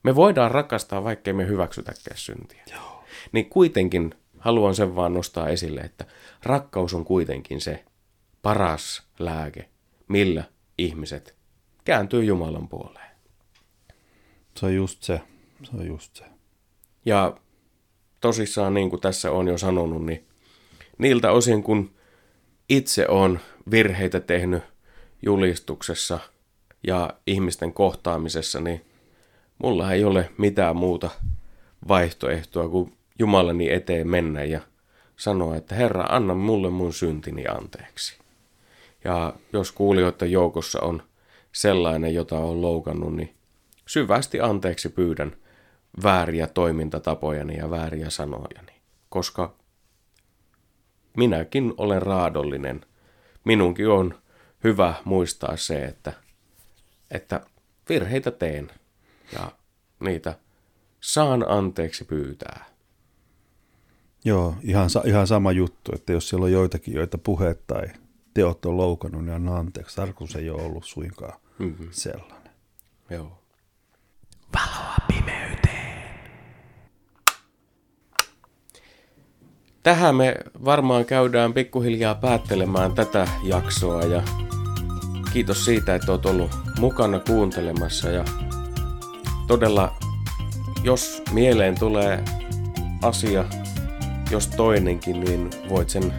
Me 0.04 0.16
voidaan 0.16 0.52
rakastaa, 0.52 1.04
vaikkei 1.04 1.34
me 1.34 1.48
hyväksytäkään 1.48 2.18
syntiä. 2.18 2.64
Joo. 2.72 3.04
Niin 3.32 3.50
kuitenkin 3.50 4.16
haluan 4.40 4.76
sen 4.76 4.96
vaan 4.96 5.14
nostaa 5.14 5.50
esille, 5.50 5.82
että 5.82 6.06
rakkaus 6.44 6.94
on 6.94 7.06
kuitenkin 7.06 7.62
se 7.62 7.84
paras 8.42 9.04
lääke, 9.20 9.70
millä 10.08 10.44
ihmiset 10.78 11.36
kääntyy 11.84 12.24
Jumalan 12.24 12.68
puoleen. 12.68 13.12
Se 14.58 14.66
on 14.66 14.76
just 14.76 15.04
se. 15.04 15.22
Se 15.64 15.72
on 15.74 15.88
just 15.88 16.16
se. 16.16 16.24
Ja 17.06 17.38
tosissaan, 18.20 18.74
niin 18.74 18.90
kuin 18.90 19.02
tässä 19.02 19.32
on 19.32 19.48
jo 19.48 19.58
sanonut, 19.58 20.06
niin 20.06 20.28
niiltä 20.98 21.32
osin 21.32 21.64
kun 21.64 21.92
itse 22.70 23.08
on 23.08 23.40
virheitä 23.72 24.20
tehnyt 24.20 24.64
julistuksessa 25.22 26.20
ja 26.84 27.10
ihmisten 27.28 27.74
kohtaamisessa, 27.74 28.60
niin 28.60 28.86
mulla 29.58 29.92
ei 29.92 30.04
ole 30.04 30.30
mitään 30.38 30.76
muuta 30.76 31.10
vaihtoehtoa 31.88 32.70
kuin 32.70 32.94
Jumalani 33.20 33.72
eteen 33.72 34.08
mennä 34.08 34.44
ja 34.44 34.62
sanoa, 35.18 35.56
että 35.56 35.76
Herra, 35.76 36.06
anna 36.10 36.34
mulle 36.34 36.70
mun 36.70 36.94
syntini 36.94 37.48
anteeksi. 37.48 38.18
Ja 39.04 39.34
jos 39.54 39.72
kuulijoiden 39.72 40.32
joukossa 40.32 40.82
on 40.82 41.04
sellainen, 41.52 42.14
jota 42.14 42.38
on 42.38 42.62
loukannut, 42.62 43.16
niin 43.16 43.34
syvästi 43.86 44.42
anteeksi 44.42 44.90
pyydän 44.90 45.36
vääriä 46.04 46.48
toimintatapojani 46.48 47.58
ja 47.58 47.70
vääriä 47.70 48.10
sanojani, 48.10 48.74
koska 49.10 49.54
minäkin 51.18 51.74
olen 51.78 52.02
raadollinen. 52.02 52.86
Minunkin 53.44 53.90
on 53.90 54.20
hyvä 54.64 54.94
muistaa 55.06 55.58
se, 55.58 55.86
että, 55.86 56.14
että 57.14 57.42
virheitä 57.90 58.32
teen 58.32 58.72
ja 59.34 59.52
niitä 60.00 60.36
saan 61.02 61.46
anteeksi 61.50 62.06
pyytää. 62.06 62.66
Joo, 64.26 64.56
ihan, 64.62 64.90
ihan 65.06 65.28
sama 65.28 65.52
juttu, 65.52 65.92
että 65.96 66.14
jos 66.14 66.30
siellä 66.30 66.44
on 66.44 66.52
joitakin, 66.52 66.94
joita 66.94 67.18
puheet 67.18 67.68
tai 67.68 67.88
teot 68.34 68.66
on 68.66 68.78
loukannut, 68.78 69.26
niin 69.26 69.36
anna 69.36 69.58
anteeksi. 69.58 69.96
Tarkoitus 69.96 70.36
ei 70.36 70.50
ole 70.50 70.62
ollut 70.62 70.86
suinkaan 70.86 71.40
mm-hmm. 71.60 71.88
sellainen. 71.92 72.52
Joo. 73.10 73.44
Valoa 74.54 74.96
pimeyteen. 75.08 76.04
Tähän 79.84 80.16
me 80.16 80.36
varmaan 80.66 81.06
käydään 81.06 81.54
pikkuhiljaa 81.54 82.16
päättelemään 82.16 82.96
tätä 82.96 83.28
jaksoa 83.44 84.04
ja 84.04 84.24
kiitos 85.34 85.66
siitä, 85.66 85.96
että 85.96 86.12
olet 86.12 86.26
ollut 86.26 86.52
mukana 86.84 87.20
kuuntelemassa 87.20 88.10
ja 88.10 88.26
todella, 89.48 89.96
jos 90.84 91.24
mieleen 91.32 91.80
tulee 91.80 92.24
asia, 93.02 93.46
jos 94.32 94.48
toinenkin, 94.48 95.20
niin 95.20 95.50
voit 95.70 95.90
sen 95.90 96.14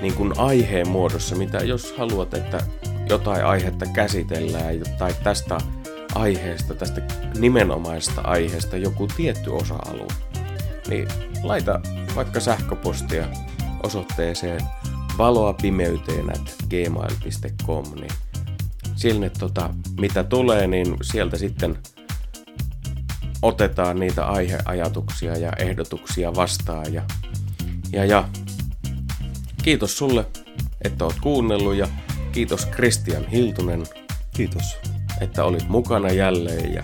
niin 0.00 0.14
kuin 0.14 0.32
aiheen 0.38 0.88
muodossa, 0.88 1.36
mitä 1.36 1.58
jos 1.58 1.94
haluat, 1.98 2.34
että 2.34 2.60
jotain 3.08 3.44
aihetta 3.44 3.86
käsitellään 3.86 4.74
tai 4.98 5.14
tästä 5.22 5.58
aiheesta, 6.14 6.74
tästä 6.74 7.00
nimenomaista 7.38 8.20
aiheesta 8.20 8.76
joku 8.76 9.08
tietty 9.16 9.50
osa-alue, 9.50 10.12
niin 10.88 11.08
laita 11.42 11.80
vaikka 12.16 12.40
sähköpostia 12.40 13.28
osoitteeseen 13.82 14.60
valoapimeyteen 15.18 16.30
at 16.30 16.54
gmail.com, 16.70 17.84
niin 17.94 18.25
sinne 18.96 19.30
tota, 19.30 19.74
mitä 20.00 20.24
tulee, 20.24 20.66
niin 20.66 20.96
sieltä 21.02 21.38
sitten 21.38 21.78
otetaan 23.42 24.00
niitä 24.00 24.26
aiheajatuksia 24.26 25.38
ja 25.38 25.52
ehdotuksia 25.58 26.34
vastaan 26.34 26.94
ja, 26.94 27.02
ja, 27.92 28.04
ja 28.04 28.28
kiitos 29.62 29.98
sulle, 29.98 30.26
että 30.84 31.04
oot 31.04 31.16
kuunnellut 31.20 31.74
ja 31.74 31.88
kiitos 32.32 32.66
Christian 32.66 33.28
Hiltunen, 33.28 33.86
Kiitos. 34.36 34.76
että 35.20 35.44
olit 35.44 35.68
mukana 35.68 36.10
jälleen 36.10 36.74
ja 36.74 36.82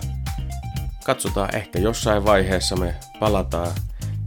katsotaan 1.05 1.55
ehkä 1.55 1.79
jossain 1.79 2.25
vaiheessa 2.25 2.75
me 2.75 2.95
palataan 3.19 3.71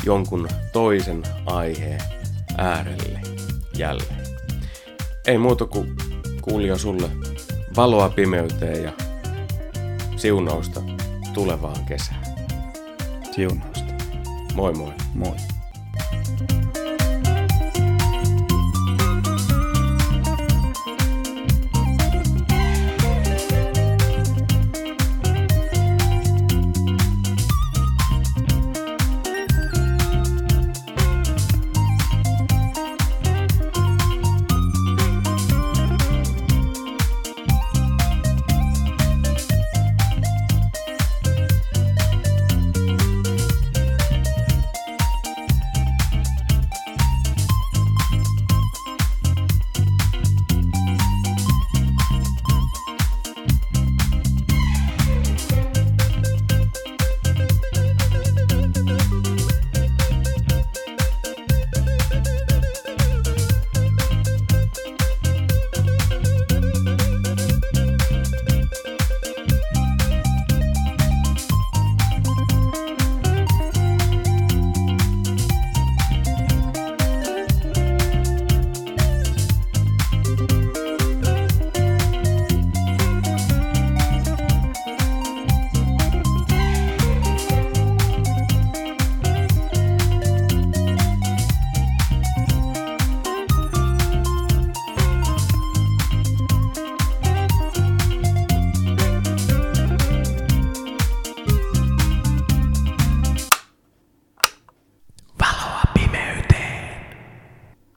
jonkun 0.04 0.48
toisen 0.72 1.22
aiheen 1.46 2.00
äärelle 2.58 3.20
jälleen. 3.78 4.26
Ei 5.26 5.38
muuta 5.38 5.66
kuin 5.66 5.96
kuulija 6.42 6.78
sulle 6.78 7.10
valoa 7.76 8.08
pimeyteen 8.08 8.82
ja 8.82 8.92
siunausta 10.16 10.82
tulevaan 11.34 11.84
kesään. 11.84 12.22
Siunausta. 13.34 13.94
Moi 14.54 14.72
moi. 14.72 14.92
Moi. 15.14 15.55